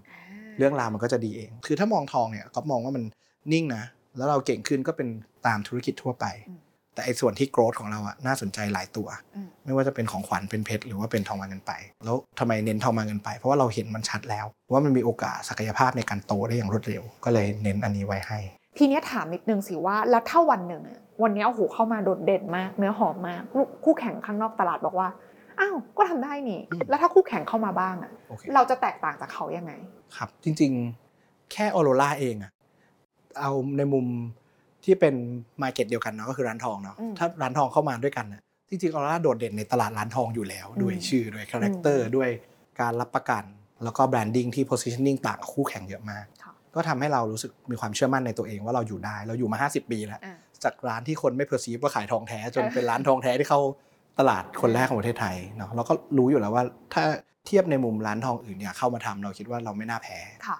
[0.58, 3.03] เรื่องราวมันก็จะดีเอง คือถ้ามองทองเนี่ยก็มองว่ามัน
[3.53, 3.84] นิ่งนะ
[4.17, 5.08] แล้วเราเก่งขึ้นก็เป็น
[5.47, 6.60] ตามธุรกิจทั่วไปอืม
[6.93, 11.71] แต่ไอ้ส่วนที่ growth ของเราอะน่าสนใจหลายตัวอืมไม่ว่าจะเป็นของขวัญเป็นเพชรหรือว่าเป็นทองมาเงินไป
[12.06, 18.39] แล้วทำไมเน้นทองมาเงินไป เพราะว่าเราเห็นมันชัดแล้ว ว่ามันมีโอกาสศักยภาพในการโตได้อย่างรวดเร็ว ก็เลยเน้นอันนี้ไว้ให้
[18.77, 25.10] ทีเนี้ยถามนิดนึงสิว่าแล้วถ้าวันหนึ่งอะวันเนี้ยโอ้โหเข้ามาโดดเด่นมาก เนื้อหอมมากลูกคู่แข่งข้างนอกตลาดบอกว่า
[25.60, 29.71] อ้าวก็ทำได้นี่อืมแล้วถ้าคู่แข่งเข้ามาบ้างอะโอเคเราจะแตกต่างจากเขายังไง
[30.15, 30.71] ครับ จริง
[31.12, 32.51] ๆ แค่ออโรราเองอะ
[33.39, 34.06] เอาในมุม
[34.86, 35.15] ที่เป็น
[35.62, 42.30] market เดียวกันเนาะก็คือร้านทองเนาะอืมถ้าร้านทองเข้ามาด้วยกันน่ะจริงๆออโรราโดดเด่นในตลาดร้านทองอยู่แล้วอืมด้วยชื่อด้วย character ด้วย
[42.82, 43.43] การรับประกัน
[43.84, 53.62] แล้วก็ branding ที่ positioning ต่างกับคู่แข่งเยอะมากค่ะก็ทำให้เรารู้สึกมีความเชื่อมั่นในตัวเองว่าเราอยู่ได้ เราอยู่มา 50 ปีแล้วอะจากร้านที่คนไม่ perceive ว่าขายทองแท้ จนเออเป็นร้านทองแท้ที่เข้า
[54.19, 57.03] ตลาดคนแรกของประเทศไทยเนาะเราก็รู้อยู่แล้วว่าถ้า
[57.47, 60.57] เทียบในมุมร้านทองอื่นเนี่ยเข้ามาทำเราคิดว่าเราไม่น่าแพ้ค่ะครั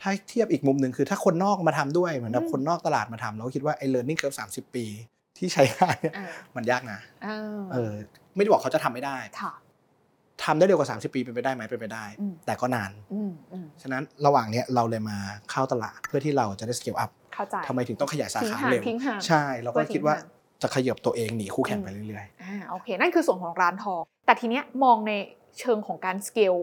[0.00, 4.84] ถ้าเทียบอีกมุมหนึ่งคือถ้าคนนอกมาทำด้วยเหมือนแบบอืมคนนอกตลาดมาทำเราก็คิดว่าไอ้ learning curve 30 ปี
[5.38, 6.26] ที่ใช้งานเนี่ยอ่า
[6.56, 7.92] มันยากนะอ่าเออ
[8.34, 9.52] ไม่ได้บอกเขาจะทำไม่ได้ค่ะ
[10.44, 15.18] ทำได้เร็วกว่า 30 ปีเป็นไปได้ไหมเป็นไปได้อืมแต่ก็นานอืมอืมฉะนั้นระหว่างเนี้ยเราเลยมา
[15.50, 20.14] เข้าตลาดเพื่อที่เราจะได้ scale up เข้าใจทำไมถึงต้องขยายสาทิ้งขาห่างเร็วทิ้งห่างใช่เราก็คิดว่า
[20.62, 25.12] จะขยับตัวเองหนีคู่แข่งไปเรื่อยอ่าโอเค นั่นคือส่วนของร้านทอง แต่ทีเนี้ยมองใน
[25.60, 26.54] เชิงของการสเกล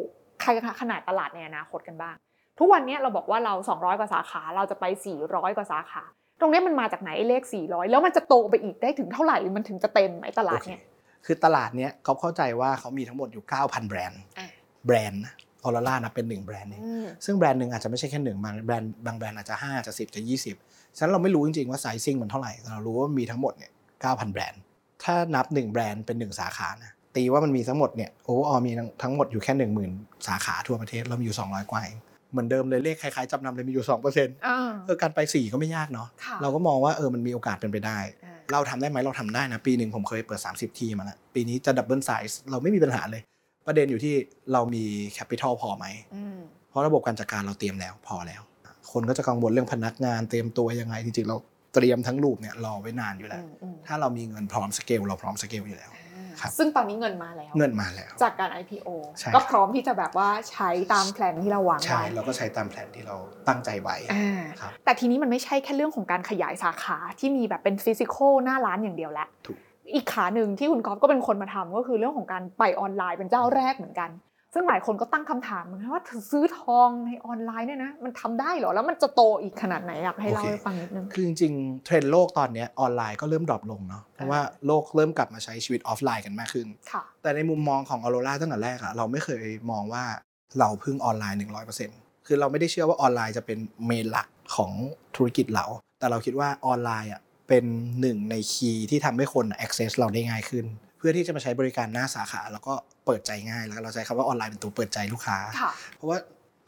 [0.82, 2.16] ขนาดตลาดในอนาคตกันบ้าง
[2.60, 4.86] ทุกวันเนี้ยเราบอกว่าเรา 200 กว่าสาขา เราจะไป
[5.22, 6.04] 400 กว่าสาขา
[6.40, 10.82] ตรงเนี้ยมันมาจากไหนไอ้เลข 400 แล้วมันจะโตไปอีกได้ถึงเท่าไหร่ มันถึงจะเต็มไอ้ตๆลาโอดเคเนี่ย
[11.26, 14.50] คือตลาดเนี้ยเขาเข้าใจว่าเขามีทั้งหมดอยู่ 9,000 แบรนด์อ่า
[14.86, 15.24] แบรนด์
[15.64, 20.22] ออร่านะเป็นหนึ่งแบรนด์เองอืมซึ่งแบรนด์หนึ่งอาจจะไม่ใช่แค่หนึ่งบางแบรนด์บางแบรนด์อาจจะ5จะ10จะ
[20.60, 24.62] 20ฉะนั้นเราไม่รู้จริงๆว่า sizing มันเท่าไหร่แต่เรารู้ว่ามีทั้งหมดเนี่ย9,000 แบรนด์
[25.04, 28.72] ถ้านับ 1 แบรนด์เป็น 1 สาขานะตีว่ามันมีทั้งหมดเนี่ยโอ้ออมี
[29.04, 29.54] ทั้งหมดอยู่แค่
[29.90, 31.98] 10,000 สาขาทั่วประเทศเรามีอยู่ 200 กว่าเอง
[32.36, 34.58] เหมือนเดิมเลยเลขคล้ายๆจำนำเลยมีอยู่2%เอ่า
[34.88, 43.22] ออการไป4ก็ไม่ยากเนาะค่ะเราก็มองว่าเออมันมีโอกาสเป็นไปได้อ่าเราทำได้ไหมเราทำได้นะ ปีหนึ่งผมเคยเปิด 30 ทีมาแล้วปีนี้จะ double size เราไม่มีปัญหาเลย
[43.68, 44.16] ประเด็นอยู่ที่
[44.54, 44.84] เรามี
[45.14, 46.38] capital พอไหมอืม
[46.70, 48.42] เพราะระบบการจัดการเราเตรียมแล้วพอแล้ว
[48.92, 51.38] คนก็จะกังวลเรื่องพนักงานเตรียมตัวยังไงจริงๆเรา
[51.74, 56.05] เตรียมทั้งรูปเนี่ยรอไว้นานอยู่แล้วอืมอืมถ้าเรามีเงินพร้อมสเกลเราพร้อมสเกลอยู่แล้วครับ
[56.58, 63.16] ซึ่งตอนนี้เงินมาแล้ว เงินมาแล้ว จากการ IPO ใช่ก็พร้อมที่จะแบบว่าใช้ตามแผนที่เราวางใช่ไว้เราก็ใช้ตามแผนที่เรา
[63.48, 69.58] ตั้งใจไว้อ่าครับแต่ทีนี้มันไม่ใช่แค่เรื่องของการขยายสาขาที่มีแบบเป็น physical หน้าร้านอย่างเดียวแหละถูก
[69.94, 74.10] อีกขาหนึ่งที่คุณก๊อฟก็เป็นคนมาทำก็คือเรื่องของการไปออนไลน์เป็นเจ้าแรกเหมือนกัน
[74.58, 90.04] ซึ่งหลายคนก็ตั้งคำถามเหมือนกันว่าซื้อทองในออนไลน์เนี่ยนะมันทำได้เหรอ แล้วมันจะโตอีกขนาดไหนอยากให้เล่าให้ฟังนิดนึงคือจริงๆเทรนด์โลกตอนเนี้ยออนไลน์ก็เริ่ม drop ลงเนาะเพราะว่าโลกเริ่มกลับมาใช้ชีวิตออฟไลน์กันมากขึ้นค่ะแต่ในมุมมองของออโรราตั้งแต่แรกอะเราไม่เคยมองว่า
[90.60, 91.40] เราพึ่งออนไลน์
[91.82, 94.72] 100%คือเราไม่ได้เชื่อว่าออนไลน์จะเป็น main หลักของ
[95.16, 95.66] ธุรกิจเรา
[96.00, 97.66] แต่เราคิดว่าออนไลน์อะเป็น
[98.02, 100.66] หนึ่งใน key ที่ทำให้คน access เราได้ง่ายขึ้น
[100.98, 102.74] เพื่อที่จะมาใช้บริการหน้าสาขา แล้วก็
[103.06, 106.18] เปิดใจง่ายแล้วเราใช้คำว่าออนไลน์เป็นตัวเปิดใจลูกค้าค่ะเพราะว่า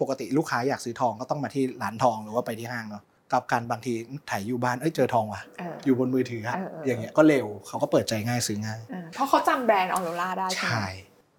[0.01, 3.93] ปกติลูกค้าอยากซื้อทองก็ต้องมาที่ร้านทองหรือว่าไปที่ห้างเนาะกับการบางที
[4.29, 10.87] ถ่ายอยู่บ้านเอ้ยเจอทองว่ะเอออยู่บนมือถืออะเออเอออย่างเงี้ยก็เร็วเขาก็เปิดใจง่ายซื้อง่ายเออเพราะเขาจำแบรนด์ออโรราได้ใช่ไหมใช่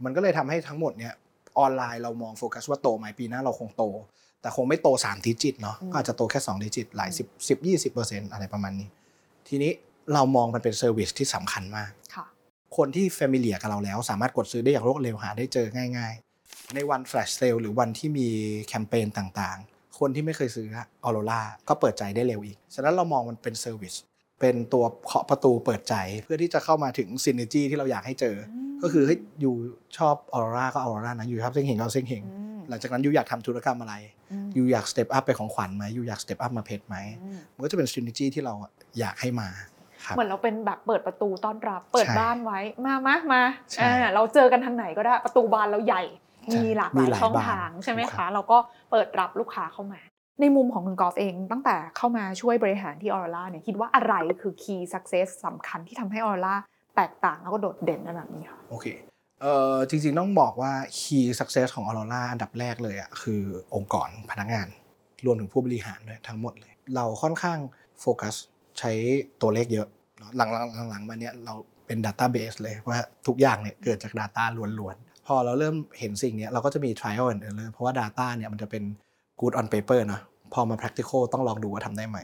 [0.04, 1.14] มันก็เลยทำให้ทั้งหมดเนี่ย
[1.58, 3.84] ออนไลน์เรามองโฟกัสว่าโตไหมปีหน้าเราคงโต
[4.40, 8.88] แต่คงไม่โต3 digit เนาะก็อาจจะโตแค่2 digit หลาย10 10 20เปอร์เซ็นต์อะไรประมาณนี้
[9.48, 9.72] ทีนี้
[10.14, 11.90] เรามองมันเป็น service ที่สำคัญมาก
[12.78, 15.66] ค่ะคนที่ familiar กับเราแล้ว สามารถกดซื้อได้อย่างรวดเร็วหาได้เจอ
[15.96, 16.14] ง่าย
[16.44, 18.28] ๆ ในวัน flash sale หรือวันที่มี
[18.68, 20.68] แคมเปญต่างๆ คนที่ไม่เคยซื้อ
[21.04, 23.94] ออโรราก็เปิดใจได้เร็วอีก ฉะนั้นเรามองมันเป็น service
[24.40, 29.54] เป็นตัวเคาะประตูเปิดใจเพื่อที่จะเข้ามาถึง synergy ที่เราอยากให้เจออมก็คือเฮ้ย you
[29.96, 33.94] ชอบออโรราก็ออโรรานะ you ชอบเซ่งเฮงก็เอาเซ่งเฮงอืมหลังจากนั้น you อยากทำธุรกรรมอะไร
[34.32, 38.54] อืม you อยาก step up ไปของขวัญไหม you อยาก step up มาเพชรไหมอืมมันก็จะเป็น synergy ที่เรา
[38.98, 39.77] อยากให้มาครับ
[40.14, 43.42] เหมือนเราเป็นแบบเปิดประตูต้อนรับ เปิดใช่บ้านไว้มามามา
[43.72, 46.02] ใช่อ่าเราเจอกันทางไหนก็ได้ประตูบานเราใหญ่
[46.52, 48.58] ใช่มีหลากหมีลายหลายช่องบานทางใช่ไหมถูกครัคะบเราก็
[48.90, 50.00] เปิดรับลูกค้าเข้ามา
[50.40, 56.54] ในมุมของคุณกอล์ฟเองตั้งแต่เข้ามาช่วยบริหารที่ออร่าเนี่ยคิดว่าอะไรคือ key success สำคัญที่ทำให้ออร่า
[56.96, 58.86] แตกต่างแล้วก็โดดเด่นในแบบนี้ค่ะโอเค
[59.42, 63.42] เอ่อจริงๆต้องบอกว่า key success ของ Aurora อันดับแรกเลยอะคือ
[63.74, 64.68] องค์กรพนักงาน
[65.26, 67.58] รวมถึงผู้บริหารด้วยทั้งหมดเลย เราค่อนข้าง
[68.00, 68.34] โฟกัส
[68.78, 68.92] ใช้
[69.42, 69.97] ตัวเลขเยอะเนอะ
[70.36, 71.54] หลังๆหลังๆมาเนี้ยเรา
[71.86, 74.44] เป็น Database เลยว่าทุกอย่างเนี่ยเกิดจาก Data
[74.78, 78.82] ล้วนๆ พอเราเริ่มเห็นสิ่งนี้เราก็จะมี trial and error เพราะว่า Data เนี่ยมันจะเป็น
[79.40, 80.20] good on paper เนะ
[80.52, 82.18] พอมา practical ต้องลองดูว่าทำได้ไหม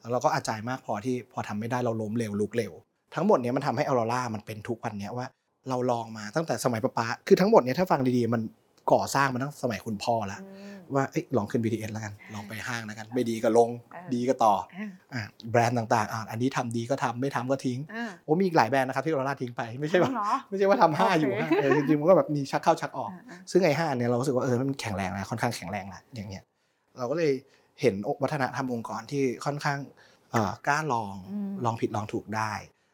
[0.00, 2.72] แล้วเราก็อาจายมากพอที่พอทำไม่ได้เราล้มเร็วลุกเร็ว
[3.14, 5.26] ทั้งหมดเนี้ยมันทำให้ออโรรามันเป็นทุกวันเนี้ยว่า
[5.68, 8.42] เราลองมาตั้งแต่สมัยป้าป๊าคือทั้งหมดเนี้ยถ้าฟังดีๆ มัน
[8.92, 10.40] ก่อสร้างมาตั้งสมัยคุณพ่อแล้ว
[10.94, 26.42] ว่าเอ้ยลองขึ้น BTS แล้วกันลองไปห้างแล้วกันไม่ดีก็ลงอ่าดีก็ต่ออ่าอะแบรนด์ต่างๆอะอันนี้ทำดีก็ทำไม่ทำก็ทิ้งอ่าโอ้มีอีกหลายแบรนด์นะครับที่ออโรราทิ้งไปไม่ใช่ว่าเหรอไม่ใช่ว่าทำห้าอยู่โอเคห้าเออจริงๆมันก็แบบมีชักเข้าชักออกอ่าอ่าซึ่งไอ้ห้าเนี่ยเรารู้สึกว่าเออมันแข็งแรงแล้วค่อนข้างแข็งแรงแล้วอย่างเงี้ย
[26.98, 27.32] เราก็เลย
[27.80, 29.78] เห็นวัฒนธรรมองค์กรที่ค่อนข้าง
[30.32, 32.52] เอ่อกล้าลองอืมลองผิดลองถูกได้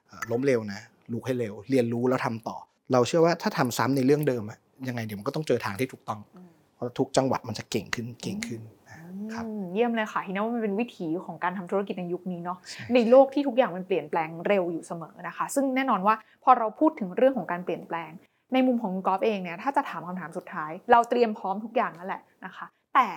[0.09, 0.81] เอ่อล้มเร็วนะ
[1.13, 2.57] ลุกให้เร็ว เรียนรู้แล้วทำต่อ
[2.93, 6.52] เราเชื่อว่าถ้าทำซ้ำในเรื่องเดิมอะยังไงเดี๋ยวมันก็ต้องเจอทางที่ถูกต้องอืมเพราะ
[6.99, 8.61] ทุกจังหวัดมันจะเก่งขึ้นเก่งขึ้น
[8.91, 8.99] นะ
[9.35, 16.15] ครับอืมเยี่ยมเลยค่ะทีนี้ว่ามันเป็นวิถีของการทำธุรกิจในยุคนี้เนาะใช่ในโลกที่ทุกอย่างมันเปลี่ยนแปลงเร็วอยู่เสมอนะคะ ซึ่งแน่นอนว่า
[16.45, 18.11] พอเราพูดถึงเรื่องของการเปลี่ยนแปลง
[18.53, 23.09] ในมุมของคุณกอล์ฟเองเนี่ยถ้าจะถามคำถามสุดท้าย เราเตรียมพร้อมทุกอย่างนั่นแหละนะคะ แต่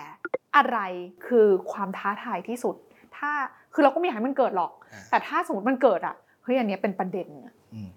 [0.56, 0.78] อะไร
[1.26, 2.74] คือความท้าทายที่สุด
[3.16, 3.30] ถ้า
[3.74, 7.88] คือเราก็ไม่อยากให้มันเกิดหรอกอ่าแต่ถ้าสมมติมันเกิดอะเฮ้ยอันเนี้ยเป็นประเด็นอะอืม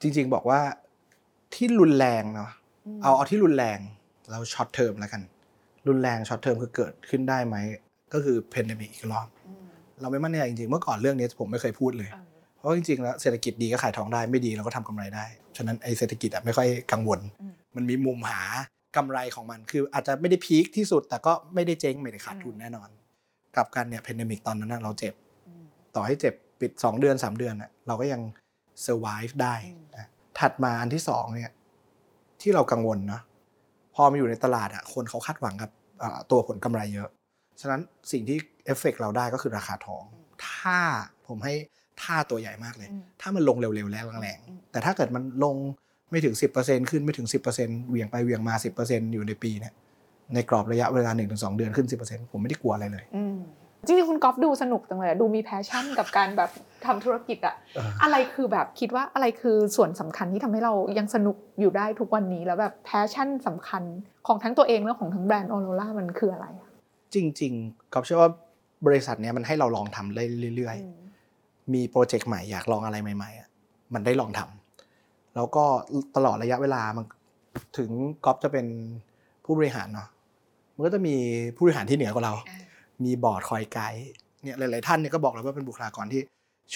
[0.00, 0.60] จริง ๆบอกว่า
[1.54, 2.50] ที่รุนแรงเนาะ
[2.96, 3.78] มเอาเอาที่รุนแรง
[4.30, 5.22] เรา short term แล้วกัน
[5.88, 7.56] รุนแรง short term คือเกิดขึ้นได้ไหม
[8.12, 9.64] ก็คือ pandemic อีกรอบอืม
[10.00, 12.24] เราไม่มั่นใจจริงๆ เมื่อก่อนเรื่องนี้ผมไม่เคยพูดเลยเออ
[12.56, 15.24] เพราะจริงๆแล้วเศรษฐกิจดีก็ขายทองได้ไม่ดีเราก็ทำกำไรได้
[15.56, 18.42] ฉะนั้นไอ้เศรษฐกิจอะไม่ค่อยกังวลอืมมันมีมุมหา
[18.96, 22.88] กำไรของมัน คืออาจจะไม่ได้ peak ที่สุด แต่ก็ไม่ได้เจ๊งไม่ได้ขาดทุนแน่นอน
[23.56, 25.14] กลับกันเนี่ย pandemic ตอนนั้นนะเราเจ็บ
[25.48, 25.64] อืม
[25.94, 28.20] ต่อให้เจ็บปิด 2 เดือน 3 เดือนอะเราก็ยัง
[28.86, 29.54] survive ได้
[29.96, 30.06] นะ
[30.38, 31.52] ถัดมาอันที่สองเนี่ย
[32.40, 33.29] ที่เรากังวลเนาะพ
[34.02, 35.70] อมาอยู่ในตลาดอะคนเขาคาดหวังกับ
[36.02, 37.08] อ่าตัวผลกำไรเยอะ
[37.60, 37.80] ฉะนั้น
[38.12, 40.02] สิ่งที่เอฟเฟกเราได้ก็คือราคาทอง
[40.48, 40.78] ถ้า
[41.28, 41.54] ผมให้
[42.02, 45.56] ท่าตัวใหญ่มากเลยอืมถ้ามันลงเร็วๆแล้วแรงอืมๆแต่ถ้าเกิดมันลง
[46.10, 49.74] ไม่ถึง 10%ขึ้นไม่ถึง 10%เหวี่ยงไปเหวี่ยงมา 10%อยู่ในปีเนี่ย
[50.34, 53.36] ในกรอบระยะเวลา 1-2 เดือนขึ้น 10%ผมไม่ได้กลัวอะไรเลยอืม
[53.86, 56.50] จริงๆคุณก๊อฟดูสนุกจังเลยอะดูมี passion กับการแบบ
[56.86, 63.82] ทำธุรกิจอะเอออะไรคือแบบคิดว่าอะไรคือส่วนสำคัญที่ทำให้เรายังสนุกอยู่ได้ทุกวันนี้แล้วแบบ passion สำคัญ
[64.26, 66.68] ของทั้งตัวเองและของทั้งแบรนด์ออโรรามันคืออะไรอะ
[67.14, 68.30] จริงๆก๊อฟเชื่อว่า
[68.86, 73.48] บริษัทเนี้ยมันให้เราลองทำเรื่อยอืมๆมีโปรเจกต์ใหม่อยากลองอะไรใหม่ๆอะ
[73.94, 75.64] มันได้ลองทำแล้วก็
[76.16, 77.04] ตลอดระยะเวลามัน
[77.78, 77.90] ถึง
[78.24, 78.66] ก๊อฟจะเป็น
[79.44, 80.08] ผู้บริหารเนาะ
[80.74, 81.14] มันก็จะมี
[81.56, 82.34] ผู้บริหารที่เหนือกว่าเรา
[83.04, 84.06] มีบอร์ดคอยไกด์
[84.42, 86.20] เนี่ยหลาย ๆ ท่านเนี่ยก็บอกเราว่าเป็นบุคลากรที่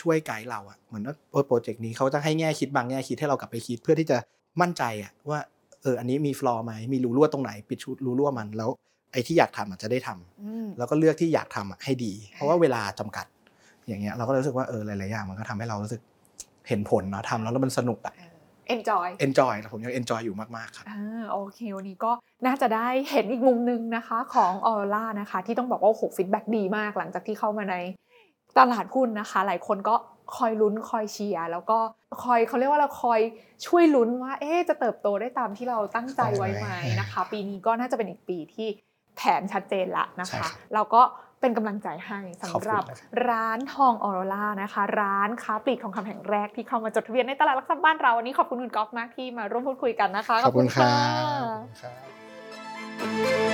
[0.01, 4.17] ช่วยไกด์เราอะเหมือนว่าเออโปรเจกต์นี้เขาจะให้แง่คิดบางแง่คิดให้เรากลับไปคิดเพื่อที่จะ
[4.61, 5.41] มั่นใจอะว่า
[5.83, 8.71] เอออันนี้มี flaw ไหมมีรูรั่วตรงไหน ปิดจุดรูรั่วมันแล้ว
[9.13, 13.27] ไอ้ที่อยากทำอาจจะได้ทำอืมแล้วก็เลือกที่อยากทำอะให้ดี เพราะว่าเวลาจำกัด
[13.87, 16.01] อย่างเงี้ยเราก็รู้สึกว่าเออหลายๆอย่างมันก็ทำให้เรารู้สึก
[16.69, 18.15] เห็นผลเนาะทำแล้วแล้วมันสนุกอะ
[18.75, 22.13] enjoy enjoy ผมยัง enjoy อยู่มาก ๆ ครับอ่าโอเค วันนี้ก็
[22.47, 27.77] น่าจะได้เห็นอีกมุมหนึงนะคะของออร่านะคะ ที่ต้องบอกว่าโอ้โหฟีดแบ็ดีมากหลังจากที่เข้ามาใน
[28.59, 29.95] ตลาดหุ้นนะคะ หลายคนก็
[30.37, 31.79] คอยลุ้นคอยเชียร์แล้วก็
[32.23, 33.21] คอยเขาเรียกว่าเราคอย
[33.67, 36.69] ช่วยลุ้นว่า เอ๊ะจะเติบโตได้ตามที่เราตั้งใจไว้ไหม
[37.01, 38.69] นะคะ ปีนี้ก็น่าจะเป็นอีกปีที่
[39.17, 41.03] แผนชัดเจนละนะใช่คะครับเราก็
[41.45, 53.54] เป็นกำลังใจให้สำขอบคุณหรับนะครับร้านทองออโรล่านะคะ ร้านค้าปลีกทองคำแห่งแรกที่เข้ามาจดทะเบียนในตลาดหลักทรัพย์บ้านเราวันนี้ขอบคุณคุณก๊อฟมากที่มาร่วมพูดคุยกันนะคะขอบคุณครัะ